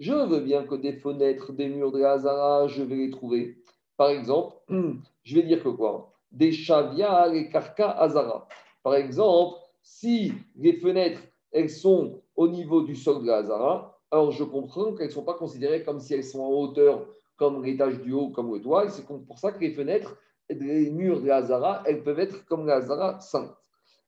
Je 0.00 0.14
veux 0.14 0.40
bien 0.40 0.64
que 0.64 0.76
des 0.76 0.94
fenêtres, 0.94 1.52
des 1.52 1.68
murs 1.68 1.92
de 1.92 2.02
Hazara, 2.02 2.66
je 2.68 2.82
vais 2.82 2.96
les 2.96 3.10
trouver. 3.10 3.58
Par 3.98 4.08
exemple, 4.08 4.56
je 5.24 5.34
vais 5.34 5.42
dire 5.42 5.62
que 5.62 5.68
quoi? 5.68 6.14
Des 6.32 6.52
chavias 6.52 7.34
et 7.34 7.50
karka 7.50 7.90
Hazara. 7.90 8.48
Par 8.82 8.94
exemple, 8.94 9.58
si 9.82 10.32
les 10.56 10.72
fenêtres, 10.72 11.20
elles 11.52 11.68
sont 11.68 12.22
au 12.34 12.48
niveau 12.48 12.80
du 12.80 12.96
sol 12.96 13.22
de 13.22 13.30
Hazara, 13.30 14.00
alors 14.10 14.30
je 14.30 14.42
comprends 14.42 14.94
qu'elles 14.94 15.08
ne 15.08 15.12
sont 15.12 15.22
pas 15.22 15.34
considérées 15.34 15.82
comme 15.82 16.00
si 16.00 16.14
elles 16.14 16.24
sont 16.24 16.40
en 16.40 16.48
hauteur, 16.48 17.06
comme 17.36 17.62
l'étage 17.62 18.00
du 18.00 18.12
haut, 18.14 18.30
comme 18.30 18.54
le 18.54 18.62
toit. 18.62 18.88
C'est 18.88 19.04
pour 19.06 19.38
ça 19.38 19.52
que 19.52 19.60
les 19.60 19.72
fenêtres, 19.72 20.16
les 20.48 20.90
murs 20.90 21.20
de 21.20 21.28
Hazara, 21.28 21.82
elles 21.84 22.02
peuvent 22.02 22.20
être 22.20 22.46
comme 22.46 22.66
la 22.66 22.76
Hazara 22.76 23.20
sainte. 23.20 23.54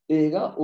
Et 0.09 0.31
là, 0.31 0.55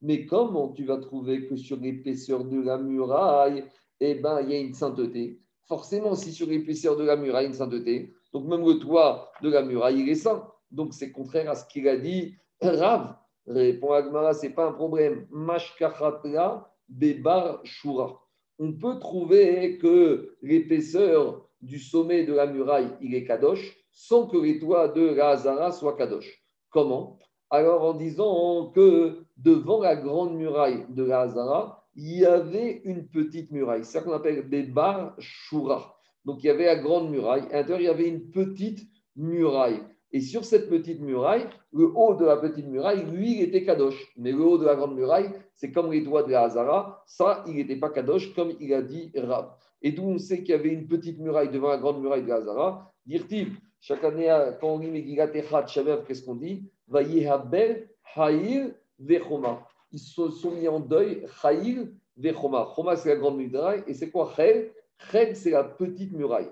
mais 0.00 0.26
comment 0.26 0.72
tu 0.72 0.84
vas 0.84 0.98
trouver 0.98 1.46
que 1.46 1.56
sur 1.56 1.76
l'épaisseur 1.78 2.44
de 2.44 2.60
la 2.60 2.78
muraille, 2.78 3.64
eh 4.00 4.14
ben, 4.14 4.40
il 4.42 4.50
y 4.50 4.54
a 4.54 4.58
une 4.58 4.74
sainteté? 4.74 5.40
Forcément, 5.66 6.14
si 6.14 6.32
sur 6.32 6.46
l'épaisseur 6.46 6.96
de 6.96 7.04
la 7.04 7.16
muraille, 7.16 7.46
il 7.46 7.48
y 7.48 7.50
a 7.50 7.50
une 7.50 7.58
sainteté, 7.58 8.14
donc 8.32 8.46
même 8.46 8.66
le 8.66 8.78
toit 8.78 9.32
de 9.42 9.50
la 9.50 9.62
muraille, 9.62 10.00
il 10.00 10.08
est 10.08 10.14
saint. 10.14 10.50
Donc 10.70 10.94
c'est 10.94 11.12
contraire 11.12 11.50
à 11.50 11.54
ce 11.54 11.66
qu'il 11.66 11.88
a 11.88 11.96
dit. 11.96 12.34
Rav, 12.60 13.16
répond 13.46 13.92
Agmara, 13.92 14.34
ce 14.34 14.46
n'est 14.46 14.52
pas 14.52 14.66
un 14.66 14.72
problème. 14.72 15.26
Mashkachatla 15.30 16.70
bebar 16.88 17.60
shura. 17.64 18.20
On 18.58 18.72
peut 18.72 18.98
trouver 18.98 19.78
que 19.78 20.36
l'épaisseur 20.42 21.48
du 21.60 21.78
sommet 21.78 22.24
de 22.24 22.34
la 22.34 22.46
muraille, 22.46 22.90
il 23.00 23.14
est 23.14 23.24
kadosh, 23.24 23.76
sans 23.92 24.26
que 24.26 24.36
les 24.36 24.58
toits 24.58 24.88
de 24.88 25.14
la 25.14 25.72
soient 25.72 25.96
kadosh. 25.96 26.44
Comment? 26.70 27.18
Alors 27.50 27.82
en 27.84 27.94
disant 27.94 28.70
que 28.74 29.24
devant 29.36 29.80
la 29.80 29.96
grande 29.96 30.34
muraille 30.34 30.84
de 30.90 31.04
la 31.04 31.20
Hazara, 31.20 31.86
il 31.94 32.18
y 32.18 32.24
avait 32.24 32.82
une 32.84 33.08
petite 33.08 33.50
muraille. 33.50 33.84
C'est 33.84 33.98
ça 33.98 34.00
qu'on 34.02 34.12
appelle 34.12 34.48
des 34.48 34.64
bar 34.64 35.14
shura. 35.18 35.96
Donc 36.24 36.44
il 36.44 36.48
y 36.48 36.50
avait 36.50 36.66
la 36.66 36.76
grande 36.76 37.10
muraille. 37.10 37.44
À 37.50 37.56
l'intérieur, 37.56 37.80
il 37.80 37.84
y 37.84 37.88
avait 37.88 38.08
une 38.08 38.30
petite 38.30 38.88
muraille. 39.16 39.82
Et 40.12 40.20
sur 40.20 40.44
cette 40.44 40.70
petite 40.70 41.00
muraille, 41.00 41.46
le 41.72 41.86
haut 41.94 42.14
de 42.14 42.24
la 42.24 42.36
petite 42.36 42.66
muraille, 42.66 43.04
lui, 43.04 43.38
il 43.38 43.42
était 43.42 43.64
kadosh. 43.64 44.12
Mais 44.16 44.32
le 44.32 44.40
haut 44.40 44.58
de 44.58 44.64
la 44.64 44.74
grande 44.74 44.94
muraille, 44.94 45.30
c'est 45.54 45.70
comme 45.70 45.90
les 45.92 46.00
doigts 46.00 46.22
de 46.22 46.30
la 46.30 46.44
Hazara. 46.44 47.02
Ça, 47.06 47.44
il 47.46 47.56
n'était 47.56 47.76
pas 47.76 47.90
kadosh, 47.90 48.34
comme 48.34 48.52
il 48.60 48.72
a 48.72 48.82
dit 48.82 49.12
Rab. 49.16 49.50
Et 49.82 49.92
d'où 49.92 50.04
on 50.04 50.18
sait 50.18 50.38
qu'il 50.38 50.50
y 50.50 50.54
avait 50.54 50.70
une 50.70 50.86
petite 50.86 51.18
muraille 51.18 51.50
devant 51.50 51.68
la 51.68 51.78
grande 51.78 52.00
muraille 52.00 52.22
de 52.22 52.28
la 52.28 52.36
Hazara. 52.36 52.92
Dire-t-il, 53.06 53.52
chaque 53.80 54.04
année, 54.04 54.28
quand 54.60 54.74
on 54.74 54.78
lit 54.78 54.90
Megigat 54.90 55.30
Echat 55.34 55.64
qu'est-ce 56.06 56.24
qu'on 56.24 56.36
dit? 56.36 56.70
Vayehabel 56.88 57.88
Haïl 58.14 58.74
Vechoma. 58.98 59.66
Ils 59.92 59.98
se 59.98 60.30
sont 60.30 60.50
mis 60.50 60.68
en 60.68 60.80
deuil 60.80 61.26
Haïl 61.42 61.94
Vechoma. 62.16 62.68
Choma, 62.74 62.96
c'est 62.96 63.10
la 63.10 63.16
grande 63.16 63.38
muraille. 63.38 63.84
Et 63.86 63.94
c'est 63.94 64.10
quoi 64.10 64.32
Chel? 64.34 64.72
Chel, 65.10 65.36
c'est 65.36 65.50
la 65.50 65.64
petite 65.64 66.12
muraille. 66.12 66.50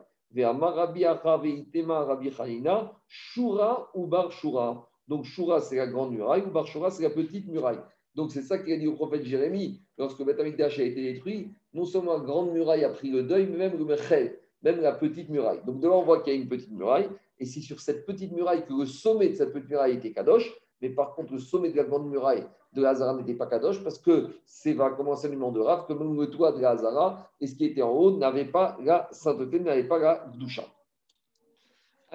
Shura 3.09 3.90
ou 3.94 4.07
Bar 4.07 4.33
Shura. 4.33 4.88
Donc 5.09 5.25
Shura, 5.25 5.61
c'est 5.61 5.77
la 5.77 5.87
grande 5.87 6.12
muraille, 6.12 6.42
ou 6.42 6.51
Bar 6.51 6.66
Shura, 6.66 6.90
c'est 6.90 7.03
la 7.03 7.11
petite 7.11 7.46
muraille. 7.49 7.79
Donc 8.14 8.33
c'est 8.33 8.42
ça 8.42 8.59
qu'il 8.59 8.72
a 8.72 8.77
dit 8.77 8.87
au 8.87 8.94
prophète 8.94 9.25
Jérémie, 9.25 9.83
lorsque 9.99 10.25
Beth 10.25 10.40
a 10.40 10.46
été 10.46 11.12
détruit, 11.12 11.55
non 11.75 11.85
seulement 11.85 12.14
la 12.14 12.25
grande 12.25 12.53
muraille 12.53 12.85
a 12.85 12.88
pris 12.88 13.11
le 13.11 13.22
deuil, 13.22 13.46
mais 13.46 13.59
même 13.59 13.79
le 13.79 13.85
Mechel 13.85 14.38
même 14.66 14.81
la 14.81 14.92
petite 14.92 15.29
muraille. 15.29 15.61
Donc 15.64 15.81
de 15.81 15.87
là, 15.87 15.94
on 15.94 16.02
voit 16.02 16.20
qu'il 16.20 16.33
y 16.35 16.37
a 16.37 16.40
une 16.40 16.48
petite 16.48 16.72
muraille, 16.72 17.09
et 17.38 17.44
c'est 17.44 17.61
sur 17.61 17.81
cette 17.81 18.05
petite 18.05 18.33
muraille 18.33 18.64
que 18.66 18.74
le 18.74 18.87
sommet 18.87 19.29
de 19.29 19.35
cette 19.35 19.52
petite 19.52 19.70
muraille 19.70 19.94
était 19.94 20.12
Kadosh, 20.12 20.52
mais 20.83 20.90
par 20.90 21.14
contre, 21.14 21.33
le 21.33 21.38
sommet 21.38 21.70
de 21.70 21.76
la 21.76 21.85
grande 21.85 22.11
muraille 22.11 22.44
de 22.72 22.85
Hazara 22.85 23.14
n'était 23.14 23.35
pas 23.35 23.46
Kadosh, 23.46 23.83
parce 23.83 23.98
que 23.98 24.29
c'est 24.44 24.74
le 24.74 25.37
nom 25.37 25.52
de 25.52 25.61
Rav, 25.61 25.87
que 25.87 25.92
même 25.92 26.16
le 26.16 26.29
toit 26.29 26.52
de 26.52 26.61
la 26.61 26.70
Hazara, 26.70 27.31
et 27.40 27.46
ce 27.46 27.55
qui 27.55 27.66
était 27.66 27.83
en 27.83 27.90
haut, 27.90 28.16
n'avait 28.16 28.44
pas 28.46 28.76
la 28.83 29.09
sainteté, 29.12 29.61
n'avait 29.61 29.85
pas 29.85 29.98
la 29.98 30.26
doucha. 30.37 30.64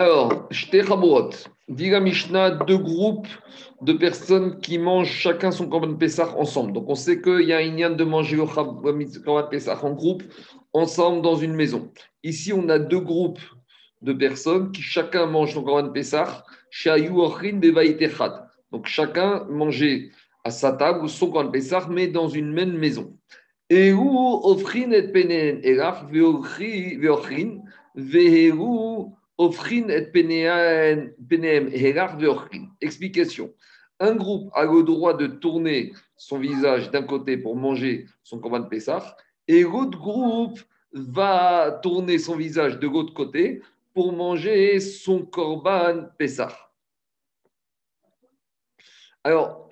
Alors, 0.04 0.48
Shtechabot, 0.50 1.30
dit 1.70 1.92
la 1.92 2.00
Mishnah, 2.00 2.50
deux 2.66 2.80
groupes 2.80 3.28
de 3.84 3.94
personnes 3.94 4.60
qui 4.60 4.80
mangent 4.80 5.12
chacun 5.12 5.52
son 5.52 5.70
Korban 5.70 5.94
Pessah 5.94 6.36
ensemble. 6.40 6.74
Donc, 6.74 6.86
on 6.90 6.96
sait 6.96 7.22
qu'il 7.22 7.48
y 7.48 7.54
a 7.54 7.58
un 7.58 7.72
lien 7.72 7.92
de 7.92 8.04
manger 8.04 8.36
le 8.36 8.48
Korban 9.24 9.48
Pessah 9.48 9.78
en 9.86 9.92
groupe, 9.92 10.24
ensemble 10.74 11.22
dans 11.22 11.36
une 11.36 11.54
maison. 11.54 11.92
Ici, 12.24 12.52
on 12.52 12.68
a 12.70 12.80
deux 12.80 13.00
groupes 13.00 13.44
de 14.02 14.14
personnes 14.14 14.72
qui 14.72 14.82
chacun 14.82 15.28
mange 15.28 15.54
son 15.54 15.62
Korban 15.62 15.92
Pessah, 15.92 16.46
donc 18.72 18.88
chacun 18.88 19.46
mangeait 19.52 20.10
à 20.44 20.50
sa 20.50 20.72
table 20.72 21.08
son 21.10 21.30
Korban 21.30 21.52
Pessah, 21.52 21.86
mais 21.92 22.08
dans 22.08 22.28
une 22.28 22.52
même 22.52 22.76
maison. 22.76 23.16
Et 23.70 23.94
où 23.94 24.42
offrin 24.46 24.90
et 24.94 25.12
penen 25.12 25.62
eraf 25.64 26.06
veochrin 26.12 27.60
veheru 27.96 29.12
offrin 29.42 29.90
et 29.90 30.12
penem 30.12 31.70
eraf 31.74 32.18
veochrin. 32.18 32.70
Explication. 32.82 33.54
Un 34.00 34.16
groupe 34.16 34.50
a 34.54 34.66
le 34.66 34.84
droit 34.84 35.14
de 35.14 35.28
tourner 35.28 35.94
son 36.18 36.40
visage 36.40 36.90
d'un 36.92 37.04
côté 37.04 37.38
pour 37.38 37.56
manger 37.56 38.08
son 38.24 38.40
Korban 38.40 38.64
Pessah, 38.64 39.16
et 39.48 39.64
l'autre 39.64 40.00
groupe 40.00 40.60
va 40.94 41.80
tourner 41.84 42.18
son 42.20 42.36
visage 42.36 42.80
de 42.80 42.88
l'autre 42.88 43.14
côté 43.14 43.62
pour 43.94 44.14
manger 44.14 44.80
son 44.80 45.26
korban 45.26 46.06
Pessah. 46.18 46.56
Alors, 49.26 49.70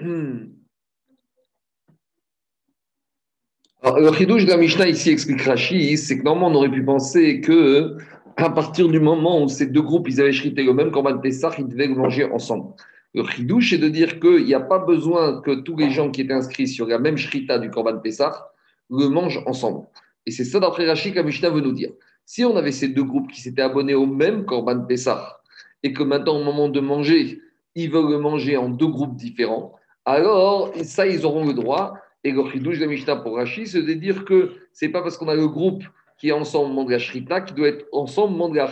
le 3.97 4.11
chidouche 4.13 4.43
de 4.45 4.49
la 4.49 4.57
Mishnah 4.57 4.89
ici 4.89 5.09
explique 5.09 5.41
Rashi, 5.41 5.97
c'est 5.97 6.19
que 6.19 6.23
normalement 6.23 6.49
on 6.49 6.55
aurait 6.55 6.69
pu 6.69 6.83
penser 6.83 7.39
que 7.41 7.97
à 8.43 8.49
partir 8.49 8.87
du 8.87 8.99
moment 8.99 9.43
où 9.43 9.47
ces 9.47 9.67
deux 9.67 9.81
groupes 9.81 10.07
ils 10.09 10.21
avaient 10.21 10.31
chrité 10.31 10.63
le 10.63 10.73
même 10.73 10.91
korban 10.91 11.17
Pessah, 11.17 11.51
ils 11.57 11.67
devaient 11.67 11.87
le 11.87 11.95
manger 11.95 12.25
ensemble. 12.25 12.73
Le 13.13 13.23
chidouche 13.23 13.73
est 13.73 13.77
de 13.79 13.89
dire 13.89 14.19
qu'il 14.19 14.45
n'y 14.45 14.53
a 14.53 14.59
pas 14.59 14.79
besoin 14.79 15.41
que 15.41 15.61
tous 15.61 15.75
les 15.75 15.89
gens 15.89 16.11
qui 16.11 16.21
étaient 16.21 16.33
inscrits 16.33 16.67
sur 16.67 16.87
la 16.87 16.99
même 16.99 17.17
shrita 17.17 17.59
du 17.59 17.69
korban 17.69 17.99
Pessah 17.99 18.51
le 18.89 19.07
mangent 19.07 19.43
ensemble. 19.45 19.87
Et 20.25 20.31
c'est 20.31 20.43
ça, 20.43 20.59
d'après 20.59 20.87
Rachid, 20.87 21.13
que 21.13 21.19
Mishnah 21.19 21.49
veut 21.49 21.61
nous 21.61 21.71
dire. 21.71 21.91
Si 22.25 22.45
on 22.45 22.55
avait 22.55 22.71
ces 22.71 22.89
deux 22.89 23.03
groupes 23.03 23.31
qui 23.31 23.41
s'étaient 23.41 23.61
abonnés 23.61 23.95
au 23.95 24.05
même 24.05 24.45
Korban 24.45 24.81
Pessah, 24.81 25.41
et 25.81 25.93
que 25.93 26.03
maintenant, 26.03 26.39
au 26.39 26.43
moment 26.43 26.69
de 26.69 26.79
manger, 26.79 27.41
ils 27.75 27.89
veulent 27.89 28.11
le 28.11 28.19
manger 28.19 28.57
en 28.57 28.69
deux 28.69 28.87
groupes 28.87 29.15
différents, 29.15 29.73
alors 30.05 30.71
ça, 30.83 31.07
ils 31.07 31.25
auront 31.25 31.45
le 31.45 31.53
droit. 31.53 31.95
Et 32.23 32.31
le 32.31 32.43
chidouche 32.51 32.79
de 32.79 33.23
pour 33.23 33.37
Rashi, 33.37 33.65
c'est 33.65 33.81
de 33.81 33.93
dire 33.93 34.25
que 34.25 34.53
c'est 34.73 34.89
pas 34.89 35.01
parce 35.01 35.17
qu'on 35.17 35.29
a 35.29 35.35
le 35.35 35.47
groupe 35.47 35.83
qui 36.19 36.29
est 36.29 36.33
ensemble 36.33 36.85
de 36.85 36.91
la 36.91 36.99
Shrita 36.99 37.41
qui 37.41 37.53
doit 37.53 37.69
être 37.69 37.87
ensemble 37.91 38.51
de 38.51 38.57
la. 38.57 38.69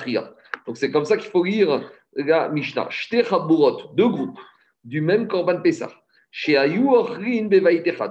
Donc 0.65 0.77
c'est 0.77 0.91
comme 0.91 1.05
ça 1.05 1.17
qu'il 1.17 1.31
faut 1.31 1.43
lire 1.43 1.89
la 2.15 2.49
Mishnah. 2.49 2.89
Shte 2.89 3.23
Chaburot, 3.23 3.93
deux 3.95 4.10
groupes 4.10 4.39
du 4.83 5.01
même 5.01 5.27
Korban 5.27 5.62
Pessah. 5.62 5.91
Chez 6.29 6.57
Ayou 6.57 6.91
Ochrin 6.91 7.49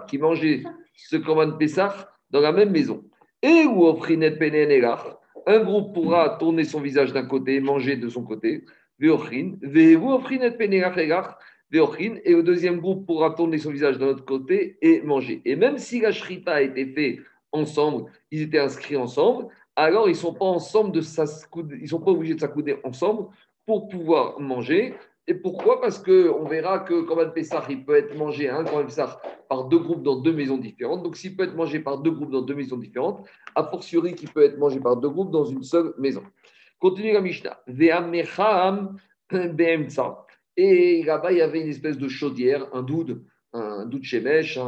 qui 0.08 0.18
mangeaient 0.18 0.64
ce 0.94 1.16
Korban 1.16 1.52
Pessah 1.52 2.10
dans 2.30 2.40
la 2.40 2.52
même 2.52 2.70
maison. 2.70 3.04
Et 3.42 3.64
où 3.64 3.84
Ochrinet 3.84 4.38
un 5.48 5.60
groupe 5.60 5.94
pourra 5.94 6.30
tourner 6.40 6.64
son 6.64 6.80
visage 6.80 7.12
d'un 7.12 7.26
côté 7.26 7.54
et 7.56 7.60
manger 7.60 7.96
de 7.96 8.08
son 8.08 8.24
côté. 8.24 8.64
Et 8.98 9.08
le 9.08 9.52
deuxième 12.42 12.80
groupe 12.80 13.06
pourra 13.06 13.30
tourner 13.30 13.58
son 13.58 13.70
visage 13.70 13.98
d'un 13.98 14.06
autre 14.06 14.24
côté 14.24 14.76
et 14.80 15.02
manger. 15.02 15.42
Et 15.44 15.54
même 15.54 15.78
si 15.78 16.00
la 16.00 16.10
shrita 16.10 16.54
a 16.54 16.62
été 16.62 16.84
faite 16.86 17.20
ensemble, 17.56 18.10
ils 18.30 18.42
étaient 18.42 18.58
inscrits 18.58 18.96
ensemble, 18.96 19.48
alors 19.74 20.08
ils 20.08 20.12
ne 20.12 20.16
sont 20.16 20.34
pas 20.34 20.46
ensemble 20.46 20.92
de 20.92 21.00
ils 21.80 21.88
sont 21.88 22.00
pas 22.00 22.10
obligés 22.10 22.34
de 22.34 22.40
s'accouder 22.40 22.78
ensemble 22.84 23.28
pour 23.66 23.88
pouvoir 23.88 24.40
manger. 24.40 24.94
Et 25.28 25.34
pourquoi? 25.34 25.80
Parce 25.80 25.98
qu'on 25.98 26.44
verra 26.44 26.78
que 26.78 27.02
Korban 27.02 27.30
Pessah, 27.30 27.64
il 27.68 27.84
peut 27.84 27.96
être 27.96 28.16
mangé, 28.16 28.48
hein, 28.48 28.62
Korban 28.62 28.84
Pessah, 28.84 29.20
par 29.48 29.64
deux 29.64 29.80
groupes 29.80 30.04
dans 30.04 30.20
deux 30.20 30.32
maisons 30.32 30.56
différentes. 30.56 31.02
Donc, 31.02 31.16
s'il 31.16 31.36
peut 31.36 31.42
être 31.42 31.56
mangé 31.56 31.80
par 31.80 31.98
deux 31.98 32.12
groupes 32.12 32.30
dans 32.30 32.42
deux 32.42 32.54
maisons 32.54 32.76
différentes, 32.76 33.26
a 33.56 33.64
fortiori 33.64 34.14
qu'il 34.14 34.30
peut 34.30 34.44
être 34.44 34.56
mangé 34.56 34.78
par 34.78 34.96
deux 34.96 35.08
groupes 35.08 35.32
dans 35.32 35.44
une 35.44 35.64
seule 35.64 35.94
maison. 35.98 36.22
Continue 36.78 37.12
la 37.12 37.20
Mishnah. 37.20 37.60
Et 40.56 41.02
là-bas, 41.02 41.32
il 41.32 41.38
y 41.38 41.42
avait 41.42 41.60
une 41.60 41.70
espèce 41.70 41.98
de 41.98 42.06
chaudière, 42.06 42.68
un 42.72 42.82
doud, 42.82 43.24
un 43.52 43.84
doud 43.84 44.04
shemesh, 44.04 44.60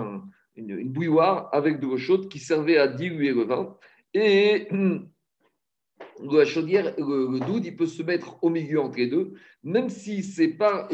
une, 0.58 0.88
bouilloire 0.88 1.48
avec 1.52 1.80
de 1.80 1.86
l'eau 1.86 1.96
chaude 1.96 2.28
qui 2.28 2.38
servait 2.38 2.78
à 2.78 2.88
diluer 2.88 3.32
le 3.32 3.44
vin. 3.44 3.76
Et 4.12 4.68
la 6.20 6.44
chaudière, 6.44 6.94
le, 6.98 7.38
doud, 7.40 7.64
il 7.64 7.76
peut 7.76 7.86
se 7.86 8.02
mettre 8.02 8.42
au 8.42 8.50
milieu 8.50 8.80
entre 8.80 8.98
les 8.98 9.06
deux, 9.06 9.34
même 9.62 9.88
si 9.88 10.22
ce 10.22 10.42
n'est 10.42 10.48
pas 10.48 10.88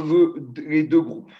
les 0.56 0.84
deux 0.84 1.00
groupes. 1.00 1.32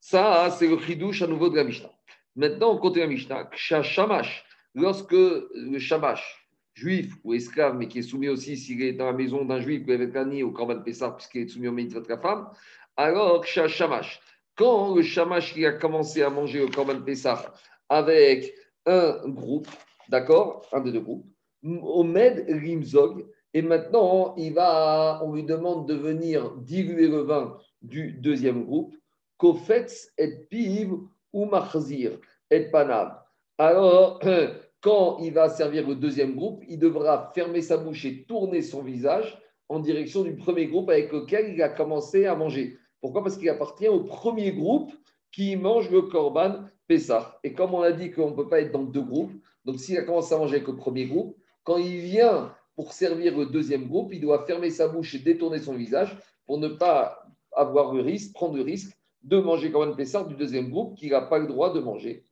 Ça, 0.00 0.50
c'est 0.50 0.68
le 0.68 0.78
chidouche 0.78 1.22
à 1.22 1.26
nouveau 1.26 1.48
de 1.48 1.56
la 1.56 1.64
Mishnah. 1.64 1.90
Maintenant, 2.36 2.74
on 2.74 2.78
continue 2.78 3.04
la 3.04 3.10
Mishnah. 3.10 3.50
Shamash, 3.54 4.44
lorsque 4.74 5.12
le 5.12 5.78
shamash, 5.78 6.46
juif 6.74 7.12
ou 7.24 7.34
esclave, 7.34 7.76
mais 7.76 7.88
qui 7.88 7.98
est 7.98 8.02
soumis 8.02 8.28
aussi 8.28 8.56
s'il 8.56 8.80
est 8.82 8.92
dans 8.92 9.06
la 9.06 9.12
maison 9.12 9.44
d'un 9.44 9.60
juif 9.60 9.82
ou 9.86 9.92
avec 9.92 10.14
un 10.14 10.30
au 10.42 10.52
Korban 10.52 10.80
Pessah, 10.82 11.10
puisqu'il 11.10 11.42
est 11.42 11.48
soumis 11.48 11.68
au 11.68 11.72
de 11.72 12.08
la 12.08 12.18
femme, 12.18 12.48
alors 12.96 13.44
shamash, 13.44 14.20
quand 14.58 14.94
le 14.94 15.02
shamash 15.02 15.54
qui 15.54 15.64
a 15.64 15.72
commencé 15.72 16.20
à 16.22 16.30
manger 16.30 16.60
au 16.60 16.68
Korban 16.68 17.00
Pessah 17.00 17.54
avec 17.88 18.52
un 18.86 19.28
groupe, 19.28 19.68
d'accord, 20.08 20.66
un 20.72 20.80
des 20.80 20.92
deux 20.92 21.00
groupes, 21.00 21.26
Omed 21.64 22.44
Rimzog, 22.48 23.24
et 23.54 23.62
maintenant 23.62 24.34
il 24.36 24.54
va, 24.54 25.20
on 25.24 25.32
lui 25.32 25.44
demande 25.44 25.88
de 25.88 25.94
venir 25.94 26.50
diluer 26.56 27.06
le 27.06 27.20
vin 27.20 27.56
du 27.82 28.12
deuxième 28.12 28.64
groupe, 28.64 28.96
Kofetz 29.36 30.12
et 30.18 30.40
Piv 30.50 30.92
ou 31.32 31.44
Marzir 31.44 32.18
et 32.50 32.62
Panav. 32.70 33.16
Alors, 33.58 34.20
quand 34.80 35.18
il 35.20 35.32
va 35.32 35.48
servir 35.48 35.88
le 35.88 35.94
deuxième 35.94 36.34
groupe, 36.34 36.64
il 36.68 36.78
devra 36.78 37.30
fermer 37.34 37.62
sa 37.62 37.76
bouche 37.76 38.04
et 38.04 38.24
tourner 38.24 38.62
son 38.62 38.82
visage 38.82 39.38
en 39.68 39.78
direction 39.78 40.22
du 40.22 40.34
premier 40.34 40.66
groupe 40.66 40.90
avec 40.90 41.12
lequel 41.12 41.54
il 41.54 41.62
a 41.62 41.68
commencé 41.68 42.26
à 42.26 42.34
manger. 42.34 42.77
Pourquoi? 43.00 43.22
Parce 43.22 43.36
qu'il 43.36 43.48
appartient 43.48 43.88
au 43.88 44.00
premier 44.00 44.52
groupe 44.52 44.92
qui 45.30 45.56
mange 45.56 45.90
le 45.90 46.02
korban 46.02 46.64
Pessah. 46.86 47.38
Et 47.44 47.52
comme 47.52 47.74
on 47.74 47.82
a 47.82 47.92
dit 47.92 48.10
qu'on 48.10 48.30
ne 48.30 48.36
peut 48.36 48.48
pas 48.48 48.60
être 48.60 48.72
dans 48.72 48.82
deux 48.82 49.02
groupes, 49.02 49.32
donc 49.64 49.78
s'il 49.78 49.98
a 49.98 50.02
commencé 50.02 50.34
à 50.34 50.38
manger 50.38 50.56
avec 50.56 50.68
le 50.68 50.76
premier 50.76 51.06
groupe, 51.06 51.36
quand 51.62 51.76
il 51.76 52.00
vient 52.00 52.54
pour 52.74 52.92
servir 52.92 53.36
le 53.36 53.46
deuxième 53.46 53.86
groupe, 53.86 54.12
il 54.12 54.20
doit 54.20 54.46
fermer 54.46 54.70
sa 54.70 54.88
bouche 54.88 55.14
et 55.14 55.18
détourner 55.18 55.58
son 55.58 55.74
visage 55.74 56.16
pour 56.46 56.58
ne 56.58 56.68
pas 56.68 57.26
avoir 57.52 57.92
le 57.92 58.00
risque, 58.00 58.32
prendre 58.32 58.56
le 58.56 58.62
risque 58.62 58.96
de 59.22 59.38
manger 59.38 59.70
Korban 59.70 59.94
Pessah 59.94 60.24
du 60.24 60.34
deuxième 60.34 60.70
groupe 60.70 60.96
qu'il 60.96 61.10
n'a 61.10 61.20
pas 61.20 61.38
le 61.38 61.46
droit 61.46 61.72
de 61.72 61.80
manger. 61.80 62.24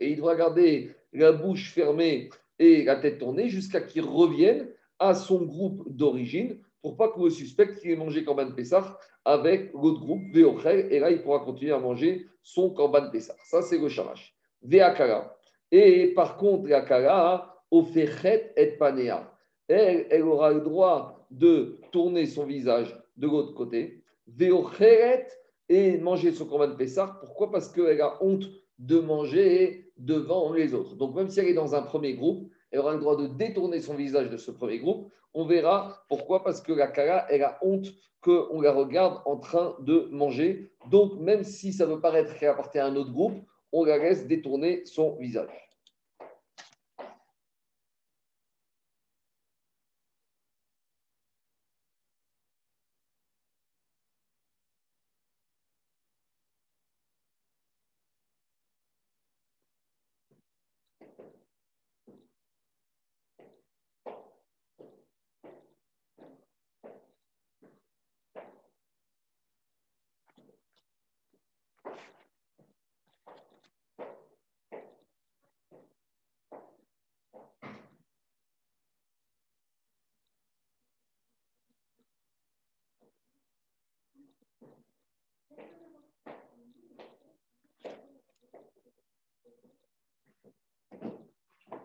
Et 0.00 0.10
il 0.10 0.16
doit 0.16 0.36
garder 0.36 0.94
la 1.12 1.32
bouche 1.32 1.72
fermée 1.72 2.30
et 2.58 2.84
la 2.84 2.96
tête 2.96 3.18
tournée 3.18 3.48
jusqu'à 3.48 3.80
qu'il 3.80 4.04
revienne 4.04 4.68
à 4.98 5.14
son 5.14 5.42
groupe 5.42 5.84
d'origine 5.88 6.60
pour 6.82 6.96
pas 6.96 7.08
qu'on 7.08 7.30
suspecte 7.30 7.80
qu'il 7.80 7.90
ait 7.90 7.96
mangé 7.96 8.24
Korban 8.24 8.52
Pessah 8.52 8.98
avec 9.24 9.72
l'autre 9.72 10.00
groupe, 10.00 10.22
et 10.34 10.98
là 10.98 11.10
il 11.10 11.22
pourra 11.22 11.40
continuer 11.40 11.72
à 11.72 11.78
manger 11.78 12.26
son 12.42 12.70
Korban 12.70 13.10
Pessah. 13.10 13.34
Ça 13.46 13.62
c'est 13.62 13.78
le 13.78 13.88
shamash. 13.88 14.34
Veakara. 14.62 15.34
Et 15.70 16.08
par 16.14 16.36
contre, 16.36 16.68
la 16.68 16.82
kara, 16.82 17.50
et 17.72 18.66
panea. 18.78 19.30
Elle, 19.66 20.06
elle 20.10 20.22
aura 20.22 20.52
le 20.52 20.60
droit 20.60 21.26
de 21.30 21.80
tourner 21.90 22.26
son 22.26 22.44
visage 22.44 22.94
de 23.16 23.26
l'autre 23.26 23.54
côté. 23.54 24.04
Veocheret 24.26 25.26
et 25.68 25.98
manger 25.98 26.32
son 26.32 26.46
Korban 26.46 26.76
Pessah. 26.76 27.18
Pourquoi? 27.20 27.50
Parce 27.50 27.72
qu'elle 27.72 28.00
a 28.00 28.22
honte 28.22 28.44
de 28.78 29.00
manger 29.00 29.90
devant 29.96 30.52
les 30.52 30.74
autres. 30.74 30.96
Donc 30.96 31.14
même 31.14 31.28
si 31.28 31.40
elle 31.40 31.48
est 31.48 31.54
dans 31.54 31.74
un 31.74 31.82
premier 31.82 32.14
groupe, 32.14 32.50
elle 32.74 32.80
aura 32.80 32.92
le 32.92 32.98
droit 32.98 33.16
de 33.16 33.28
détourner 33.28 33.80
son 33.80 33.94
visage 33.94 34.30
de 34.30 34.36
ce 34.36 34.50
premier 34.50 34.80
groupe. 34.80 35.08
On 35.32 35.46
verra 35.46 36.04
pourquoi, 36.08 36.42
parce 36.42 36.60
que 36.60 36.72
la 36.72 36.88
Kara, 36.88 37.24
elle 37.30 37.44
a 37.44 37.56
honte 37.62 37.86
qu'on 38.20 38.60
la 38.60 38.72
regarde 38.72 39.22
en 39.26 39.36
train 39.36 39.76
de 39.78 40.08
manger. 40.10 40.72
Donc 40.90 41.14
même 41.20 41.44
si 41.44 41.72
ça 41.72 41.86
veut 41.86 42.00
paraître 42.00 42.36
qu'elle 42.36 42.48
appartient 42.48 42.80
à 42.80 42.86
un 42.86 42.96
autre 42.96 43.12
groupe, 43.12 43.36
on 43.70 43.84
la 43.84 43.98
laisse 43.98 44.26
détourner 44.26 44.84
son 44.86 45.14
visage. 45.18 45.63